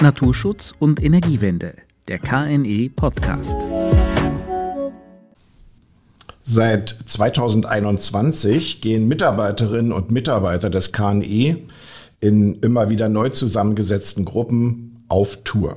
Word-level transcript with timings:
Naturschutz 0.00 0.74
und 0.78 1.02
Energiewende, 1.02 1.74
der 2.06 2.20
KNE 2.20 2.88
Podcast. 2.94 3.56
Seit 6.44 6.88
2021 6.88 8.80
gehen 8.80 9.08
Mitarbeiterinnen 9.08 9.90
und 9.90 10.12
Mitarbeiter 10.12 10.70
des 10.70 10.92
KNE 10.92 11.58
in 12.20 12.54
immer 12.60 12.90
wieder 12.90 13.08
neu 13.08 13.30
zusammengesetzten 13.30 14.24
Gruppen 14.24 15.04
auf 15.08 15.42
Tour. 15.42 15.76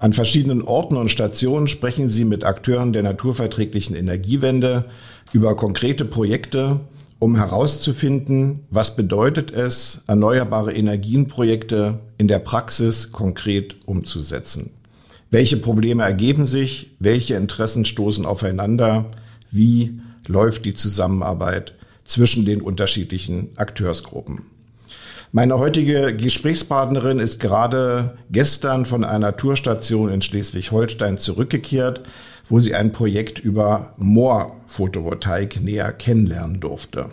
An 0.00 0.14
verschiedenen 0.14 0.62
Orten 0.62 0.96
und 0.96 1.08
Stationen 1.08 1.68
sprechen 1.68 2.08
sie 2.08 2.24
mit 2.24 2.42
Akteuren 2.42 2.92
der 2.92 3.04
naturverträglichen 3.04 3.94
Energiewende 3.94 4.86
über 5.32 5.54
konkrete 5.54 6.04
Projekte, 6.04 6.80
um 7.18 7.36
herauszufinden, 7.36 8.60
was 8.70 8.96
bedeutet 8.96 9.50
es, 9.50 10.02
erneuerbare 10.06 10.72
Energienprojekte 10.72 12.00
in 12.16 12.28
der 12.28 12.38
Praxis 12.38 13.12
konkret 13.12 13.76
umzusetzen. 13.86 14.70
Welche 15.30 15.56
Probleme 15.56 16.04
ergeben 16.04 16.46
sich? 16.46 16.96
Welche 17.00 17.34
Interessen 17.34 17.84
stoßen 17.84 18.24
aufeinander? 18.24 19.10
Wie 19.50 20.00
läuft 20.26 20.64
die 20.64 20.74
Zusammenarbeit 20.74 21.74
zwischen 22.04 22.44
den 22.44 22.62
unterschiedlichen 22.62 23.50
Akteursgruppen? 23.56 24.46
Meine 25.30 25.58
heutige 25.58 26.16
Gesprächspartnerin 26.16 27.18
ist 27.18 27.38
gerade 27.38 28.16
gestern 28.30 28.86
von 28.86 29.04
einer 29.04 29.36
Tourstation 29.36 30.10
in 30.10 30.22
Schleswig-Holstein 30.22 31.18
zurückgekehrt, 31.18 32.00
wo 32.48 32.60
sie 32.60 32.74
ein 32.74 32.92
Projekt 32.92 33.38
über 33.38 33.92
Moor-Photovoltaik 33.98 35.62
näher 35.62 35.92
kennenlernen 35.92 36.60
durfte. 36.60 37.10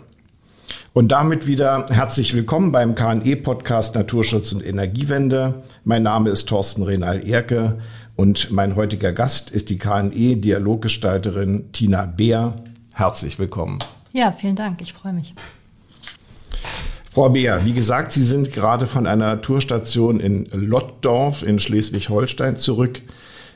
Und 0.94 1.12
damit 1.12 1.46
wieder 1.46 1.84
herzlich 1.90 2.32
willkommen 2.32 2.72
beim 2.72 2.94
KNE-Podcast 2.94 3.94
Naturschutz 3.94 4.54
und 4.54 4.64
Energiewende. 4.64 5.62
Mein 5.84 6.02
Name 6.02 6.30
ist 6.30 6.48
Thorsten 6.48 6.84
Renal-Erke 6.84 7.80
und 8.16 8.50
mein 8.50 8.76
heutiger 8.76 9.12
Gast 9.12 9.50
ist 9.50 9.68
die 9.68 9.76
KNE-Dialoggestalterin 9.76 11.70
Tina 11.72 12.06
Beer. 12.06 12.56
Herzlich 12.94 13.38
willkommen. 13.38 13.80
Ja, 14.14 14.32
vielen 14.32 14.56
Dank. 14.56 14.80
Ich 14.80 14.94
freue 14.94 15.12
mich. 15.12 15.34
Frau 17.16 17.30
Beer, 17.30 17.64
wie 17.64 17.72
gesagt, 17.72 18.12
Sie 18.12 18.22
sind 18.22 18.52
gerade 18.52 18.84
von 18.84 19.06
einer 19.06 19.40
Tourstation 19.40 20.20
in 20.20 20.50
Lottdorf 20.52 21.42
in 21.44 21.58
Schleswig-Holstein 21.58 22.58
zurück. 22.58 23.00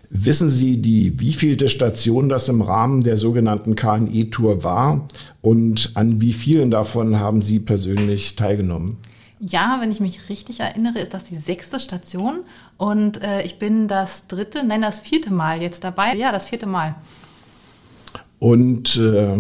Wissen 0.09 0.49
Sie, 0.49 0.79
die 0.81 1.21
wievielte 1.21 1.69
Station 1.69 2.31
das 2.31 2.49
im 2.49 2.63
Rahmen 2.63 3.05
der 3.05 3.19
sogenannten 3.19 3.77
KNE-Tour 3.77 4.65
war 4.65 5.07
und 5.43 5.91
an 5.93 6.23
wie 6.23 6.33
vielen 6.33 6.71
davon 6.71 7.21
haben 7.21 7.43
Sie 7.43 7.61
persönlich 7.61 8.35
teilgenommen? 8.35 8.97
Ja, 9.41 9.77
wenn 9.83 9.91
ich 9.91 10.01
mich 10.01 10.31
richtig 10.31 10.61
erinnere, 10.61 10.99
ist 11.01 11.13
das 11.13 11.25
die 11.25 11.37
sechste 11.37 11.79
Station 11.79 12.41
und 12.79 13.23
äh, 13.23 13.43
ich 13.43 13.59
bin 13.59 13.89
das 13.89 14.27
dritte, 14.27 14.65
nein, 14.65 14.81
das 14.81 15.01
vierte 15.01 15.35
Mal 15.35 15.61
jetzt 15.61 15.85
dabei. 15.85 16.15
Ja, 16.15 16.33
das 16.33 16.49
vierte 16.49 16.65
Mal. 16.65 16.95
Und 18.39 18.97
äh, 18.97 19.37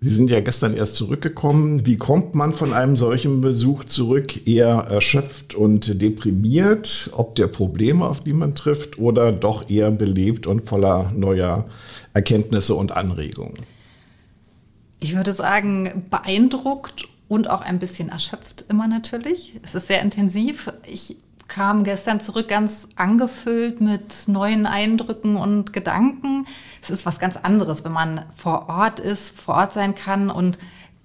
Sie 0.00 0.10
sind 0.10 0.30
ja 0.30 0.40
gestern 0.40 0.76
erst 0.76 0.94
zurückgekommen. 0.94 1.84
Wie 1.84 1.96
kommt 1.96 2.36
man 2.36 2.54
von 2.54 2.72
einem 2.72 2.94
solchen 2.94 3.40
Besuch 3.40 3.84
zurück? 3.84 4.46
Eher 4.46 4.86
erschöpft 4.88 5.56
und 5.56 6.00
deprimiert, 6.00 7.10
ob 7.14 7.34
der 7.34 7.48
Probleme, 7.48 8.06
auf 8.06 8.20
die 8.20 8.32
man 8.32 8.54
trifft, 8.54 8.98
oder 8.98 9.32
doch 9.32 9.68
eher 9.68 9.90
belebt 9.90 10.46
und 10.46 10.68
voller 10.68 11.10
neuer 11.16 11.66
Erkenntnisse 12.14 12.76
und 12.76 12.92
Anregungen? 12.92 13.54
Ich 15.00 15.16
würde 15.16 15.32
sagen, 15.32 16.06
beeindruckt 16.10 17.08
und 17.26 17.50
auch 17.50 17.62
ein 17.62 17.80
bisschen 17.80 18.08
erschöpft 18.08 18.66
immer 18.68 18.86
natürlich. 18.86 19.54
Es 19.64 19.74
ist 19.74 19.88
sehr 19.88 20.00
intensiv. 20.00 20.72
Ich 20.86 21.16
kam 21.48 21.82
gestern 21.82 22.20
zurück 22.20 22.48
ganz 22.48 22.88
angefüllt 22.96 23.80
mit 23.80 24.28
neuen 24.28 24.66
Eindrücken 24.66 25.36
und 25.36 25.72
Gedanken. 25.72 26.46
Es 26.82 26.90
ist 26.90 27.06
was 27.06 27.18
ganz 27.18 27.36
anderes, 27.36 27.84
wenn 27.84 27.92
man 27.92 28.24
vor 28.36 28.68
Ort 28.68 29.00
ist, 29.00 29.30
vor 29.38 29.54
Ort 29.56 29.72
sein 29.72 29.94
kann 29.94 30.30
und 30.30 30.58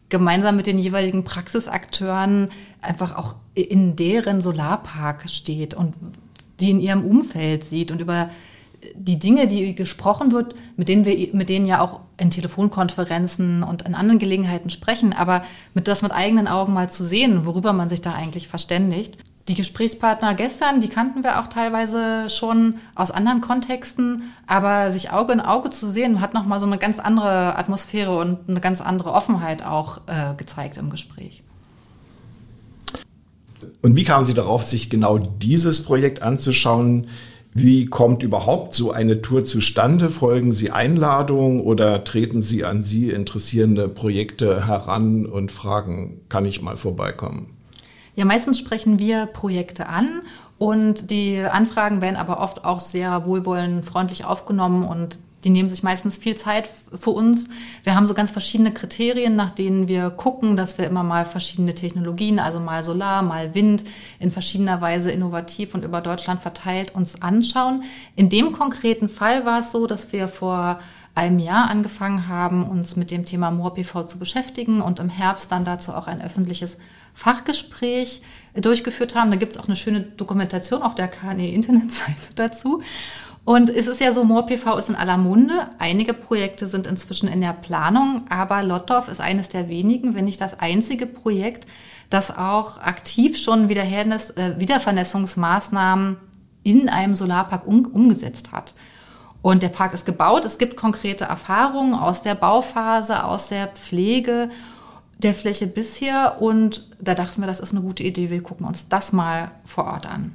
gemeinsam 0.09 0.58
mit 0.58 0.68
den 0.68 0.78
jeweiligen 0.78 1.24
Praxisakteuren 1.24 2.50
einfach 2.82 3.16
auch 3.16 3.36
in 3.56 3.96
deren 3.96 4.42
Solarpark 4.42 5.30
steht 5.30 5.74
und 5.74 5.96
die 6.59 6.70
in 6.70 6.80
ihrem 6.80 7.03
Umfeld 7.03 7.64
sieht 7.64 7.92
und 7.92 8.02
über 8.02 8.30
die 8.96 9.18
Dinge, 9.18 9.48
die 9.48 9.76
gesprochen 9.76 10.32
wird, 10.32 10.56
mit 10.76 10.90
denen 10.90 11.06
wir 11.06 11.30
mit 11.34 11.50
denen 11.50 11.66
ja 11.66 11.80
auch 11.80 12.02
in 12.18 12.30
Telefonkonferenzen 12.30 13.64
und 13.64 13.84
in 13.84 13.96
anderen 13.96 14.20
Gelegenheiten 14.20 14.70
sprechen, 14.70 15.14
aber 15.14 15.44
mit 15.74 15.88
das 15.88 16.02
mit 16.02 16.12
eigenen 16.12 16.48
Augen 16.48 16.74
mal 16.74 16.90
zu 16.90 17.03
sehen, 17.03 17.46
worüber 17.46 17.74
man 17.74 17.90
sich 17.90 18.02
da 18.02 18.14
eigentlich 18.14 18.48
verständigt, 18.48 19.18
die 19.50 19.56
Gesprächspartner 19.56 20.36
gestern, 20.36 20.80
die 20.80 20.88
kannten 20.88 21.24
wir 21.24 21.40
auch 21.40 21.48
teilweise 21.48 22.30
schon 22.30 22.76
aus 22.96 23.12
anderen 23.12 23.42
Kontexten, 23.42 24.24
aber 24.48 24.90
sich 24.90 25.12
Auge 25.12 25.34
in 25.34 25.42
Auge 25.42 25.70
zu 25.70 25.90
sehen, 25.92 26.22
hat 26.22 26.34
nochmal 26.34 26.62
so 26.62 26.66
eine 26.66 26.78
ganz 26.78 27.00
andere 27.00 27.58
Atmosphäre 27.58 28.18
und 28.18 28.48
eine 28.48 28.62
ganz 28.62 28.80
andere 28.80 29.12
Offenheit 29.12 29.66
auch 29.66 29.98
äh, 30.08 30.34
gezeigt 30.38 30.78
im 30.78 30.90
Gespräch. 30.90 31.44
Und 33.82 33.98
wie 33.98 34.06
kamen 34.06 34.24
Sie 34.26 34.34
darauf, 34.34 34.64
sich 34.64 34.90
genau 34.90 35.18
dieses 35.18 35.84
Projekt 35.84 36.22
anzuschauen? 36.22 37.08
Wie 37.53 37.86
kommt 37.86 38.24
überhaupt 38.24 38.74
so 38.74 38.92
eine 38.92 39.22
Tour 39.22 39.46
zustande? 39.46 40.09
Folgen 40.09 40.53
Sie 40.53 40.72
Einladungen 40.72 41.59
oder 41.59 42.03
treten 42.03 42.42
Sie 42.42 42.64
an 42.64 42.82
Sie 42.82 43.09
interessierende 43.09 43.90
Projekte 43.90 44.66
heran 44.68 45.26
und 45.26 45.52
fragen, 45.52 46.22
kann 46.30 46.46
ich 46.46 46.62
mal 46.62 46.78
vorbeikommen? 46.78 47.58
Ja, 48.16 48.25
meistens 48.25 48.59
sprechen 48.59 49.00
wir 49.00 49.25
Projekte 49.25 49.88
an 49.88 50.22
und 50.57 51.09
die 51.09 51.40
Anfragen 51.40 52.01
werden 52.01 52.16
aber 52.16 52.40
oft 52.40 52.63
auch 52.63 52.79
sehr 52.79 53.25
wohlwollend, 53.25 53.85
freundlich 53.85 54.25
aufgenommen 54.25 54.84
und 54.84 55.19
die 55.44 55.50
nehmen 55.50 55.69
sich 55.69 55.84
meistens 55.84 56.18
viel 56.18 56.38
Zeit 56.38 56.68
für 56.68 57.09
uns. 57.09 57.50
Wir 57.84 57.96
haben 57.96 58.06
so 58.06 58.13
ganz 58.13 58.31
verschiedene 58.31 58.72
Kriterien, 58.72 59.35
nach 59.35 59.52
denen 59.52 59.88
wir 59.88 60.09
gucken, 60.09 60.56
dass 60.56 60.78
wir 60.78 60.88
immer 60.88 61.03
mal 61.03 61.25
verschiedene 61.25 61.75
Technologien, 61.75 62.40
also 62.40 62.59
mal 62.59 62.84
Solar, 62.84 63.23
mal 63.23 63.53
Wind, 63.53 63.84
in 64.19 64.31
verschiedener 64.31 64.79
Weise 64.79 65.12
innovativ 65.12 65.73
und 65.75 65.84
über 65.84 66.02
Deutschland 66.02 66.41
verteilt 66.41 66.96
uns 66.96 67.22
anschauen. 67.22 67.84
In 68.16 68.29
dem 68.29 68.53
konkreten 68.53 69.09
Fall 69.09 69.46
war 69.46 69.62
es 69.62 69.72
so, 69.72 69.85
dass 69.85 70.13
wir 70.13 70.28
vor 70.28 70.79
einem 71.16 71.40
Jahr 71.40 71.69
angefangen 71.69 72.28
haben, 72.28 72.68
uns 72.68 72.96
mit 72.96 73.12
dem 73.12 73.25
Thema 73.25 73.51
Moor-PV 73.51 74.06
zu 74.06 74.18
beschäftigen 74.18 74.81
und 74.81 75.00
im 75.00 75.09
Herbst 75.09 75.51
dann 75.51 75.63
dazu 75.63 75.94
auch 75.94 76.07
ein 76.07 76.22
öffentliches 76.22 76.78
Fachgespräch 77.13 78.22
durchgeführt 78.56 79.13
haben. 79.13 79.29
Da 79.29 79.38
gibt 79.38 79.52
es 79.52 79.59
auch 79.59 79.68
eine 79.68 79.75
schöne 79.75 80.02
Dokumentation 80.02 80.81
auf 80.81 80.96
der 80.96 81.07
KNE-Internetseite 81.07 82.29
dazu. 82.35 82.81
Und 83.46 83.69
es 83.69 83.88
ist 83.88 84.00
ja 84.00 84.13
so, 84.13 84.23
MoorPV 84.23 84.78
ist 84.78 84.90
in 84.90 84.96
aller 84.96 85.18
Munde. 85.18 85.68
Einige 85.78 86.13
Projekte 86.13 86.66
sind 86.66 86.88
inzwischen 86.88 87.28
in 87.28 87.41
der 87.41 87.53
Planung, 87.53 88.23
aber 88.29 88.63
Lottdorf 88.63 89.09
ist 89.09 89.19
eines 89.19 89.50
der 89.50 89.68
wenigen, 89.68 90.16
wenn 90.16 90.25
nicht 90.25 90.40
das 90.40 90.59
einzige 90.59 91.06
Projekt, 91.06 91.68
das 92.09 92.35
auch 92.35 92.79
aktiv 92.79 93.38
schon 93.38 93.69
äh, 93.69 94.59
Wiedervernässungsmaßnahmen 94.59 96.18
in 96.63 96.88
einem 96.88 97.16
Solarpark 97.16 97.68
um, 97.68 97.85
umgesetzt 97.85 98.53
hat. 98.53 98.73
Und 99.44 99.62
der 99.62 99.70
Park 99.70 99.94
ist 99.94 100.06
gebaut. 100.06 100.46
Es 100.46 100.58
gibt 100.58 100.78
konkrete 100.78 101.26
Erfahrungen 101.26 101.94
aus 101.94 102.24
der 102.24 102.34
Bauphase, 102.34 103.24
aus 103.26 103.50
der 103.50 103.68
Pflege 103.68 104.50
der 105.20 105.34
Fläche 105.34 105.68
bisher 105.68 106.42
und 106.42 106.88
da 107.00 107.14
dachten 107.14 107.42
wir, 107.42 107.48
das 107.48 107.59
ist 107.59 107.72
eine 107.72 107.82
gute 107.82 108.03
Idee, 108.03 108.30
wir 108.30 108.42
gucken 108.42 108.66
uns 108.66 108.90
das 108.90 109.14
mal 109.14 109.52
vor 109.66 109.86
Ort 109.86 110.06
an. 110.06 110.34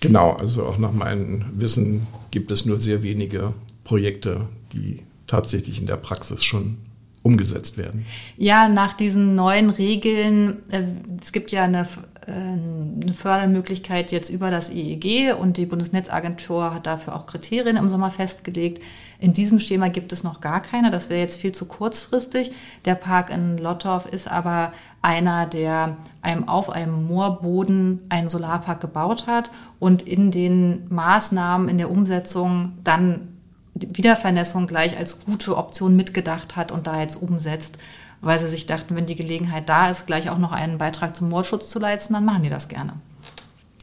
Genau, 0.00 0.32
also 0.32 0.64
auch 0.64 0.78
nach 0.78 0.92
meinem 0.92 1.44
Wissen 1.54 2.06
gibt 2.32 2.50
es 2.50 2.64
nur 2.64 2.78
sehr 2.80 3.02
wenige 3.02 3.52
Projekte, 3.84 4.48
die 4.72 5.02
tatsächlich 5.26 5.80
in 5.80 5.86
der 5.86 5.96
Praxis 5.96 6.42
schon 6.42 6.78
umgesetzt 7.22 7.78
werden. 7.78 8.04
Ja, 8.36 8.68
nach 8.68 8.94
diesen 8.94 9.34
neuen 9.34 9.70
Regeln, 9.70 10.58
äh, 10.70 10.82
es 11.20 11.32
gibt 11.32 11.52
ja 11.52 11.64
eine 11.64 11.86
äh, 12.26 12.32
eine 12.32 13.14
Fördermöglichkeit 13.14 14.12
jetzt 14.12 14.30
über 14.30 14.50
das 14.50 14.70
EEG 14.70 15.34
und 15.38 15.56
die 15.56 15.66
Bundesnetzagentur 15.66 16.74
hat 16.74 16.86
dafür 16.86 17.16
auch 17.16 17.26
Kriterien 17.26 17.76
im 17.76 17.88
Sommer 17.88 18.10
festgelegt. 18.10 18.82
In 19.18 19.32
diesem 19.32 19.58
Schema 19.58 19.88
gibt 19.88 20.12
es 20.12 20.22
noch 20.22 20.40
gar 20.40 20.60
keine. 20.60 20.90
Das 20.90 21.10
wäre 21.10 21.20
jetzt 21.20 21.40
viel 21.40 21.52
zu 21.52 21.66
kurzfristig. 21.66 22.52
Der 22.84 22.94
Park 22.94 23.30
in 23.30 23.58
Lottorf 23.58 24.06
ist 24.06 24.30
aber 24.30 24.72
einer, 25.00 25.46
der 25.46 25.96
einem 26.22 26.48
auf 26.48 26.70
einem 26.70 27.06
Moorboden 27.06 28.02
einen 28.08 28.28
Solarpark 28.28 28.80
gebaut 28.80 29.26
hat 29.26 29.50
und 29.80 30.02
in 30.02 30.30
den 30.30 30.86
Maßnahmen 30.90 31.68
in 31.68 31.78
der 31.78 31.90
Umsetzung 31.90 32.72
dann 32.84 33.31
Wiedervernässung 33.74 34.66
gleich 34.66 34.96
als 34.96 35.20
gute 35.20 35.56
Option 35.56 35.96
mitgedacht 35.96 36.56
hat 36.56 36.72
und 36.72 36.86
da 36.86 37.00
jetzt 37.00 37.16
umsetzt 37.16 37.78
weil 38.22 38.38
sie 38.38 38.48
sich 38.48 38.66
dachten, 38.66 38.96
wenn 38.96 39.06
die 39.06 39.16
Gelegenheit 39.16 39.68
da 39.68 39.90
ist, 39.90 40.06
gleich 40.06 40.30
auch 40.30 40.38
noch 40.38 40.52
einen 40.52 40.78
Beitrag 40.78 41.14
zum 41.14 41.28
Mordschutz 41.28 41.68
zu 41.68 41.78
leisten, 41.78 42.14
dann 42.14 42.24
machen 42.24 42.44
die 42.44 42.50
das 42.50 42.68
gerne. 42.68 42.94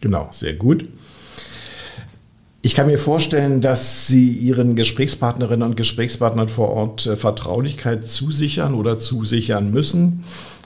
Genau, 0.01 0.29
sehr 0.31 0.55
gut. 0.55 0.87
Ich 2.61 2.73
kann 2.73 2.87
mir 2.87 2.97
vorstellen, 2.97 3.61
dass 3.61 4.07
Sie 4.07 4.31
Ihren 4.31 4.75
Gesprächspartnerinnen 4.75 5.67
und 5.67 5.77
Gesprächspartnern 5.77 6.49
vor 6.49 6.69
Ort 6.69 7.05
äh, 7.05 7.15
Vertraulichkeit 7.15 8.07
zusichern 8.07 8.73
oder 8.73 8.97
zusichern 8.97 9.71
müssen. 9.71 10.23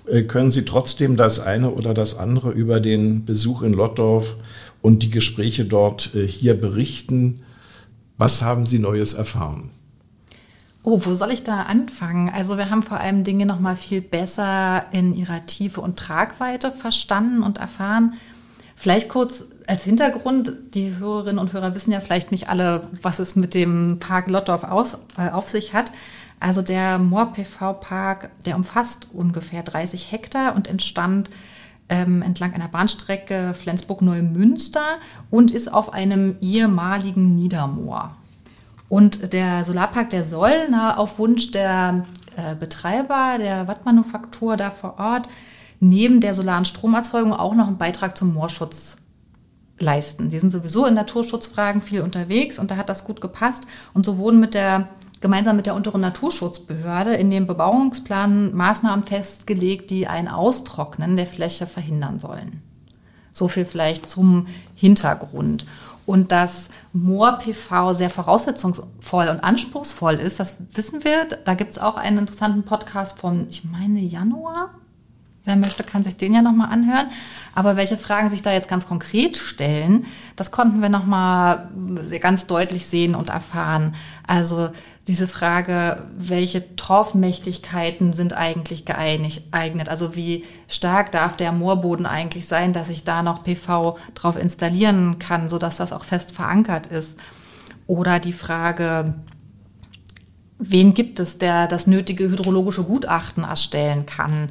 Äh, 0.08 0.24
können 0.24 0.52
Sie 0.52 0.66
trotzdem 0.66 1.18
das 1.18 1.40
eine 1.40 1.72
oder 1.72 1.94
das 1.94 2.18
andere 2.18 2.52
über 2.52 2.80
den 2.80 3.26
Besuch 3.26 3.62
in 3.64 3.74
Lottdorf 3.74 4.36
und 4.82 5.04
die 5.04 5.12
Gespräche 5.12 5.66
dort 5.66 6.14
äh, 6.16 6.28
hier 6.28 6.60
berichten. 6.60 7.42
Was 8.18 8.42
haben 8.42 8.66
Sie 8.66 8.80
Neues 8.80 9.14
erfahren? 9.14 9.72
Oh, 10.84 11.00
wo 11.06 11.16
soll 11.16 11.32
ich 11.32 11.44
da 11.44 11.64
anfangen? 11.64 12.30
Also 12.30 12.58
wir 12.58 12.70
haben 12.70 12.84
vor 12.84 13.00
allem 13.00 13.24
Dinge 13.24 13.46
noch 13.46 13.60
mal 13.60 13.78
viel 13.78 14.02
besser 14.02 14.86
in 14.92 15.16
ihrer 15.16 15.46
Tiefe 15.46 15.80
und 15.80 15.98
Tragweite 15.98 16.72
verstanden 16.72 17.42
und 17.42 17.58
erfahren. 17.58 18.16
Vielleicht 18.76 19.08
kurz 19.08 19.46
als 19.66 19.86
Hintergrund, 19.86 20.52
die 20.74 20.98
Hörerinnen 20.98 21.40
und 21.40 21.54
Hörer 21.54 21.74
wissen 21.74 21.94
ja 21.94 22.02
vielleicht 22.02 22.32
nicht 22.32 22.50
alle, 22.50 22.88
was 23.02 23.20
es 23.20 23.38
mit 23.38 23.54
dem 23.54 24.00
Park 24.00 24.30
Lottorf 24.30 24.66
aus, 24.66 24.98
äh, 25.18 25.30
auf 25.30 25.48
sich 25.48 25.74
hat. 25.74 25.92
Also 26.42 26.62
der 26.62 27.00
Moor-PV-Park, 27.00 28.32
der 28.46 28.58
umfasst 28.58 29.08
ungefähr 29.14 29.64
30 29.64 30.12
Hektar 30.12 30.56
und 30.56 30.68
entstand 30.68 31.30
ähm, 31.94 32.24
entlang 32.24 32.54
einer 32.54 32.68
Bahnstrecke 32.68 33.54
Flensburg-Neumünster 33.54 34.98
und 35.30 35.52
ist 35.52 35.72
auf 35.72 35.94
einem 35.94 36.38
ehemaligen 36.42 37.36
Niedermoor. 37.36 38.16
Und 38.90 39.32
der 39.32 39.64
Solarpark, 39.64 40.10
der 40.10 40.24
soll 40.24 40.54
na, 40.72 40.98
auf 40.98 41.20
Wunsch 41.20 41.52
der 41.52 42.06
äh, 42.36 42.56
Betreiber 42.56 43.38
der 43.38 43.68
Wattmanufaktur 43.68 44.58
da 44.58 44.72
vor 44.72 44.98
Ort 44.98 45.30
neben 45.80 46.20
der 46.20 46.34
solaren 46.34 46.66
Stromerzeugung 46.66 47.34
auch 47.34 47.54
noch 47.54 47.68
einen 47.68 47.78
Beitrag 47.78 48.18
zum 48.18 48.34
Moorschutz 48.34 48.98
leisten. 49.80 50.30
Die 50.30 50.40
sind 50.40 50.52
sowieso 50.52 50.86
in 50.86 50.96
Naturschutzfragen 50.96 51.82
viel 51.82 52.02
unterwegs 52.02 52.58
und 52.58 52.72
da 52.72 52.78
hat 52.78 52.90
das 52.90 53.04
gut 53.04 53.22
gepasst. 53.22 53.68
Und 53.94 54.06
so 54.06 54.18
wurden 54.18 54.40
mit 54.40 54.54
der 54.56 54.88
gemeinsam 55.24 55.56
mit 55.56 55.66
der 55.66 55.74
unteren 55.74 56.02
Naturschutzbehörde 56.02 57.16
in 57.16 57.32
dem 57.32 57.48
Bebauungsplan 57.48 58.54
Maßnahmen 58.54 59.06
festgelegt, 59.06 59.90
die 59.90 60.06
ein 60.06 60.28
Austrocknen 60.28 61.16
der 61.16 61.26
Fläche 61.26 61.66
verhindern 61.66 62.20
sollen. 62.20 62.62
So 63.32 63.48
viel 63.48 63.66
vielleicht 63.66 64.08
zum 64.08 64.46
Hintergrund. 64.76 65.66
Und 66.06 66.32
dass 66.32 66.68
Moor-PV 66.92 67.94
sehr 67.94 68.10
voraussetzungsvoll 68.10 69.30
und 69.30 69.40
anspruchsvoll 69.40 70.16
ist, 70.16 70.40
das 70.40 70.58
wissen 70.74 71.04
wir. 71.04 71.26
Da 71.46 71.54
gibt 71.56 71.72
es 71.72 71.80
auch 71.80 71.96
einen 71.96 72.20
interessanten 72.20 72.64
Podcast 72.64 73.18
von, 73.18 73.48
ich 73.50 73.64
meine, 73.64 74.02
Januar. 74.02 74.72
Wer 75.46 75.58
möchte, 75.58 75.84
kann 75.84 76.04
sich 76.04 76.16
den 76.16 76.34
ja 76.34 76.42
nochmal 76.42 76.72
anhören. 76.72 77.08
Aber 77.54 77.76
welche 77.76 77.98
Fragen 77.98 78.30
sich 78.30 78.42
da 78.42 78.54
jetzt 78.54 78.70
ganz 78.70 78.88
konkret 78.88 79.36
stellen, 79.36 80.06
das 80.38 80.52
konnten 80.52 80.82
wir 80.82 80.88
nochmal 80.88 81.70
ganz 82.22 82.48
deutlich 82.48 82.86
sehen 82.86 83.14
und 83.14 83.30
erfahren. 83.30 83.94
Also 84.26 84.70
diese 85.06 85.28
Frage, 85.28 86.08
welche 86.18 86.78
Torfmächtigkeiten 86.78 88.14
sind 88.14 88.32
eigentlich 88.32 88.86
geeignet? 88.86 89.90
Also 89.90 90.16
wie 90.16 90.46
stark 90.70 91.12
darf 91.12 91.36
der 91.36 91.52
Moorboden 91.52 92.06
eigentlich 92.06 92.48
sein, 92.48 92.72
dass 92.72 92.90
ich 92.90 93.04
da 93.04 93.22
noch 93.22 93.44
PV 93.44 93.98
drauf 94.14 94.38
installieren 94.38 95.20
kann, 95.20 95.50
sodass 95.50 95.76
das 95.76 95.92
auch 95.92 96.06
fest 96.06 96.32
verankert 96.32 96.88
ist? 96.88 97.20
Oder 97.86 98.20
die 98.20 98.32
Frage, 98.32 99.14
wen 100.58 100.94
gibt 100.94 101.20
es, 101.20 101.38
der 101.38 101.68
das 101.68 101.86
nötige 101.86 102.30
hydrologische 102.30 102.86
Gutachten 102.86 103.44
erstellen 103.44 104.06
kann? 104.06 104.48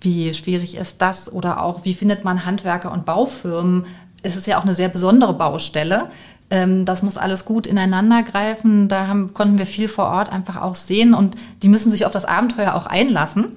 Wie 0.00 0.32
schwierig 0.34 0.76
ist 0.76 1.00
das? 1.02 1.32
Oder 1.32 1.62
auch, 1.62 1.84
wie 1.84 1.94
findet 1.94 2.24
man 2.24 2.44
Handwerker 2.44 2.92
und 2.92 3.06
Baufirmen? 3.06 3.86
Es 4.22 4.36
ist 4.36 4.46
ja 4.46 4.58
auch 4.58 4.64
eine 4.64 4.74
sehr 4.74 4.88
besondere 4.88 5.34
Baustelle. 5.34 6.10
Ähm, 6.50 6.84
das 6.84 7.02
muss 7.02 7.16
alles 7.16 7.44
gut 7.44 7.66
ineinander 7.66 8.22
greifen. 8.22 8.88
Da 8.88 9.06
haben, 9.06 9.34
konnten 9.34 9.58
wir 9.58 9.66
viel 9.66 9.88
vor 9.88 10.06
Ort 10.06 10.32
einfach 10.32 10.60
auch 10.60 10.74
sehen 10.74 11.14
und 11.14 11.36
die 11.62 11.68
müssen 11.68 11.90
sich 11.90 12.06
auf 12.06 12.12
das 12.12 12.24
Abenteuer 12.24 12.74
auch 12.74 12.86
einlassen. 12.86 13.48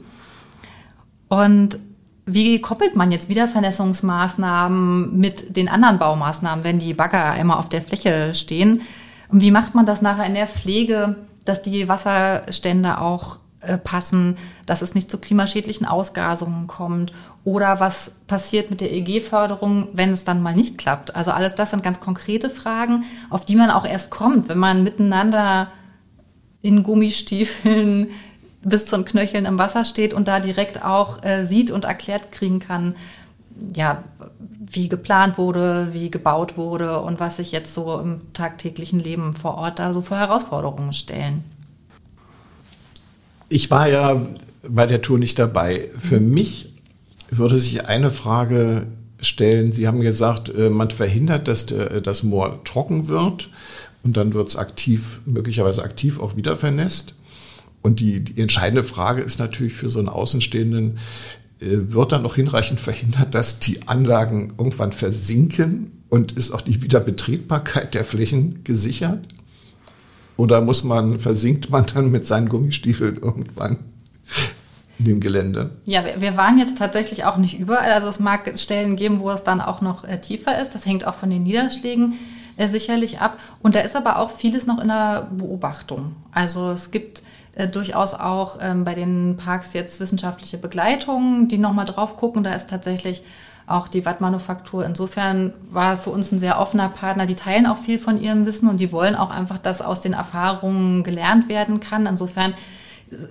Und 1.27 1.80
wie 2.25 2.62
koppelt 2.62 2.95
man 2.95 3.12
jetzt 3.12 3.30
Wiedervernässungsmaßnahmen 3.30 5.18
mit 5.18 5.56
den 5.56 5.69
anderen 5.69 6.00
Baumaßnahmen, 6.00 6.63
wenn 6.63 6.80
die 6.80 6.94
Bagger 6.94 7.36
immer 7.38 7.59
auf 7.59 7.69
der 7.69 7.81
Fläche 7.81 8.33
stehen? 8.36 8.81
Und 9.30 9.41
wie 9.41 9.51
macht 9.51 9.75
man 9.75 9.86
das 9.86 10.01
nachher 10.01 10.25
in 10.25 10.33
der 10.33 10.47
Pflege, 10.47 11.15
dass 11.45 11.62
die 11.62 11.88
Wasserstände 11.88 13.00
auch 13.00 13.39
passen, 13.83 14.38
dass 14.65 14.81
es 14.81 14.95
nicht 14.95 15.11
zu 15.11 15.17
klimaschädlichen 15.17 15.85
Ausgasungen 15.85 16.67
kommt 16.67 17.11
oder 17.44 17.79
was 17.79 18.13
passiert 18.27 18.69
mit 18.69 18.79
der 18.79 18.91
EG-Förderung, 18.91 19.89
wenn 19.94 20.11
es 20.11 20.23
dann 20.23 20.41
mal 20.41 20.56
nicht 20.56 20.77
klappt. 20.77 21.15
Also 21.15 21.31
alles 21.31 21.56
das 21.56 21.71
sind 21.71 21.83
ganz 21.83 22.00
konkrete 22.00 22.50
Fragen, 22.50 23.03
auf 23.29 23.45
die 23.45 23.57
man 23.57 23.69
auch 23.69 23.85
erst 23.85 24.11
kommt, 24.11 24.47
wenn 24.47 24.59
man 24.59 24.83
miteinander 24.83 25.67
in 26.61 26.83
Gummistiefeln 26.83 28.07
bis 28.61 28.85
zum 28.85 29.06
Knöcheln 29.06 29.45
im 29.45 29.57
Wasser 29.57 29.85
steht 29.85 30.13
und 30.13 30.27
da 30.27 30.39
direkt 30.39 30.83
auch 30.83 31.23
äh, 31.23 31.44
sieht 31.45 31.71
und 31.71 31.85
erklärt 31.85 32.31
kriegen 32.31 32.59
kann, 32.59 32.95
ja, 33.75 34.03
wie 34.71 34.88
geplant 34.88 35.38
wurde, 35.38 35.89
wie 35.91 36.12
gebaut 36.12 36.55
wurde 36.55 37.01
und 37.01 37.19
was 37.19 37.38
sich 37.38 37.51
jetzt 37.51 37.73
so 37.73 38.00
im 38.00 38.21
tagtäglichen 38.33 39.00
Leben 39.00 39.33
vor 39.33 39.55
Ort 39.55 39.79
da 39.79 39.91
so 39.91 40.01
für 40.01 40.17
Herausforderungen 40.17 40.94
stellen. 40.94 41.44
Ich 43.50 43.69
war 43.72 43.90
ja 43.90 44.25
bei 44.68 44.86
der 44.86 45.01
Tour 45.01 45.18
nicht 45.18 45.40
dabei. 45.40 45.90
Für 45.98 46.19
mhm. 46.19 46.34
mich 46.34 46.74
würde 47.30 47.57
sich 47.57 47.86
eine 47.88 48.12
Frage 48.12 48.88
stellen. 49.22 49.72
Sie 49.72 49.88
haben 49.88 50.01
gesagt, 50.01 50.50
äh, 50.50 50.69
man 50.69 50.92
verhindert, 50.92 51.48
dass 51.48 51.66
das 51.66 52.24
Moor 52.24 52.63
trocken 52.63 53.10
wird 53.10 53.50
und 54.04 54.18
dann 54.18 54.34
wird 54.34 54.48
es 54.48 54.56
aktiv, 54.56 55.22
möglicherweise 55.25 55.84
aktiv 55.84 56.19
auch 56.19 56.38
wieder 56.38 56.56
vernässt. 56.56 57.16
Und 57.81 58.00
die, 58.00 58.19
die 58.22 58.42
entscheidende 58.42 58.84
Frage 58.84 59.22
ist 59.22 59.40
natürlich 59.40 59.74
für 59.74 59.90
so 59.90 60.00
einen 60.00 60.10
Außenstehenden, 60.10 61.00
äh, 61.60 61.66
wird 61.69 62.12
dann 62.12 62.24
noch 62.24 62.36
hinreichend 62.36 62.80
verhindert, 62.80 63.36
dass 63.36 63.60
die 63.60 63.88
Anlagen 63.88 64.54
irgendwann 64.57 64.92
versinken 64.92 65.92
und 66.10 66.31
ist 66.34 66.51
auch 66.51 66.62
die 66.62 66.81
Wiederbetretbarkeit 66.81 67.94
der 67.94 68.04
Flächen 68.04 68.63
gesichert? 68.63 69.19
Oder 70.39 70.62
muss 70.62 70.86
man, 70.86 71.19
versinkt 71.19 71.69
man 71.69 71.86
dann 71.94 72.12
mit 72.12 72.25
seinen 72.25 72.47
Gummistiefeln 72.47 73.18
irgendwann 73.18 73.80
in 74.97 75.03
dem 75.03 75.19
Gelände? 75.19 75.71
Ja, 75.83 76.01
wir, 76.18 76.38
waren 76.38 76.57
jetzt 76.57 76.77
tatsächlich 76.77 77.25
auch 77.25 77.36
nicht 77.36 77.59
überall. 77.59 77.91
Also 77.91 78.07
es 78.07 78.21
mag 78.21 78.57
Stellen 78.57 78.95
geben, 78.95 79.19
wo 79.19 79.30
es 79.31 79.44
dann 79.44 79.59
auch 79.59 79.81
noch 79.81 80.06
äh, 80.06 80.21
tiefer 80.21 80.62
ist. 80.62 80.74
Das 80.74 80.86
hängt 80.86 81.06
auch 81.06 81.15
von 81.15 81.30
den 81.30 81.44
Niederschlägen 81.44 82.13
äh, 82.56 82.69
sicherlich 82.69 83.19
ab. 83.19 83.38
Und 83.62 83.75
da 83.75 83.81
ist 83.81 83.97
aber 83.97 84.18
auch 84.18 84.31
vieles 84.31 84.65
noch 84.65 84.80
in 84.80 84.88
der 84.88 85.27
Beobachtung. 85.30 86.15
Also 86.31 86.71
es 86.71 86.91
gibt 86.91 87.21
äh, 87.56 87.68
durchaus 87.68 88.13
auch 88.13 88.59
ähm, 88.62 88.86
bei 88.86 88.95
den 88.95 89.36
Parks 89.36 89.74
jetzt 89.74 90.00
wissenschaftliche 90.00 90.57
Begleitungen, 90.57 91.50
die 91.50 91.57
nochmal 91.57 91.86
drauf 91.86 92.15
gucken. 92.15 92.45
Da 92.45 92.53
ist 92.53 92.69
tatsächlich 92.69 93.24
auch 93.69 93.88
die 93.88 94.05
Wattmanufaktur. 94.05 94.86
Insofern 94.86 95.53
war 95.70 95.98
für 95.98 96.10
uns 96.10 96.32
ein 96.32 96.39
sehr 96.39 96.60
offener 96.60 96.89
Partner. 96.89 97.25
Die 97.25 97.36
teilen 97.36 97.67
auch 97.67 97.77
viel 97.77 98.00
von 98.00 98.22
ihrem 98.22 98.46
Wissen 98.46 98.67
und 98.67 98.79
die 98.79 98.91
wollen 98.91 99.15
auch 99.15 99.29
einfach, 99.29 99.58
dass 99.58 99.82
aus 99.82 100.01
den 100.01 100.13
Erfahrungen 100.13 101.03
gelernt 101.03 101.50
werden 101.50 101.79
kann. 101.79 102.05
Insofern 102.05 102.53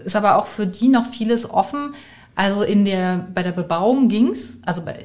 ist 0.05 0.17
aber 0.17 0.37
auch 0.37 0.47
für 0.47 0.67
die 0.67 0.89
noch 0.89 1.07
vieles 1.07 1.51
offen. 1.51 1.95
Also 2.35 2.62
in 2.62 2.85
der, 2.85 3.27
bei 3.35 3.43
der 3.43 3.53
Bebauung 3.53 4.09
ging's, 4.09 4.59
also 4.65 4.83
bei, 4.83 5.05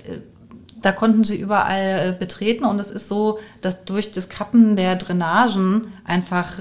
da 0.81 0.91
konnten 0.91 1.24
sie 1.24 1.38
überall 1.38 2.10
äh, 2.10 2.15
betreten 2.17 2.65
und 2.65 2.79
es 2.79 2.91
ist 2.91 3.10
so, 3.10 3.39
dass 3.62 3.86
durch 3.86 4.12
das 4.12 4.29
Kappen 4.29 4.75
der 4.75 4.98
Drainagen 4.98 5.88
einfach 6.03 6.60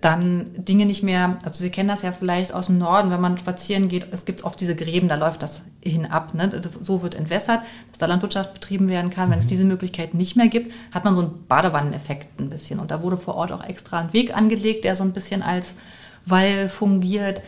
dann 0.00 0.50
Dinge 0.56 0.84
nicht 0.84 1.02
mehr, 1.02 1.38
also 1.44 1.62
Sie 1.62 1.70
kennen 1.70 1.88
das 1.88 2.02
ja 2.02 2.12
vielleicht 2.12 2.52
aus 2.52 2.66
dem 2.66 2.78
Norden, 2.78 3.10
wenn 3.10 3.20
man 3.20 3.38
spazieren 3.38 3.88
geht, 3.88 4.06
es 4.10 4.24
gibt 4.24 4.44
oft 4.44 4.60
diese 4.60 4.74
Gräben, 4.74 5.08
da 5.08 5.14
läuft 5.14 5.42
das 5.42 5.62
hinab. 5.82 6.34
Ne? 6.34 6.50
Also 6.52 6.70
so 6.82 7.02
wird 7.02 7.14
entwässert, 7.14 7.60
dass 7.90 7.98
da 7.98 8.06
Landwirtschaft 8.06 8.54
betrieben 8.54 8.88
werden 8.88 9.10
kann. 9.10 9.30
Wenn 9.30 9.38
es 9.38 9.44
mhm. 9.44 9.50
diese 9.50 9.64
Möglichkeit 9.64 10.14
nicht 10.14 10.36
mehr 10.36 10.48
gibt, 10.48 10.72
hat 10.92 11.04
man 11.04 11.14
so 11.14 11.22
einen 11.22 11.46
Badewanneneffekt 11.46 12.40
ein 12.40 12.50
bisschen. 12.50 12.80
Und 12.80 12.90
da 12.90 13.02
wurde 13.02 13.16
vor 13.16 13.36
Ort 13.36 13.52
auch 13.52 13.64
extra 13.64 14.00
ein 14.00 14.12
Weg 14.12 14.36
angelegt, 14.36 14.84
der 14.84 14.96
so 14.96 15.04
ein 15.04 15.12
bisschen 15.12 15.42
als 15.42 15.76
Wall 16.24 16.68
fungiert. 16.68 17.42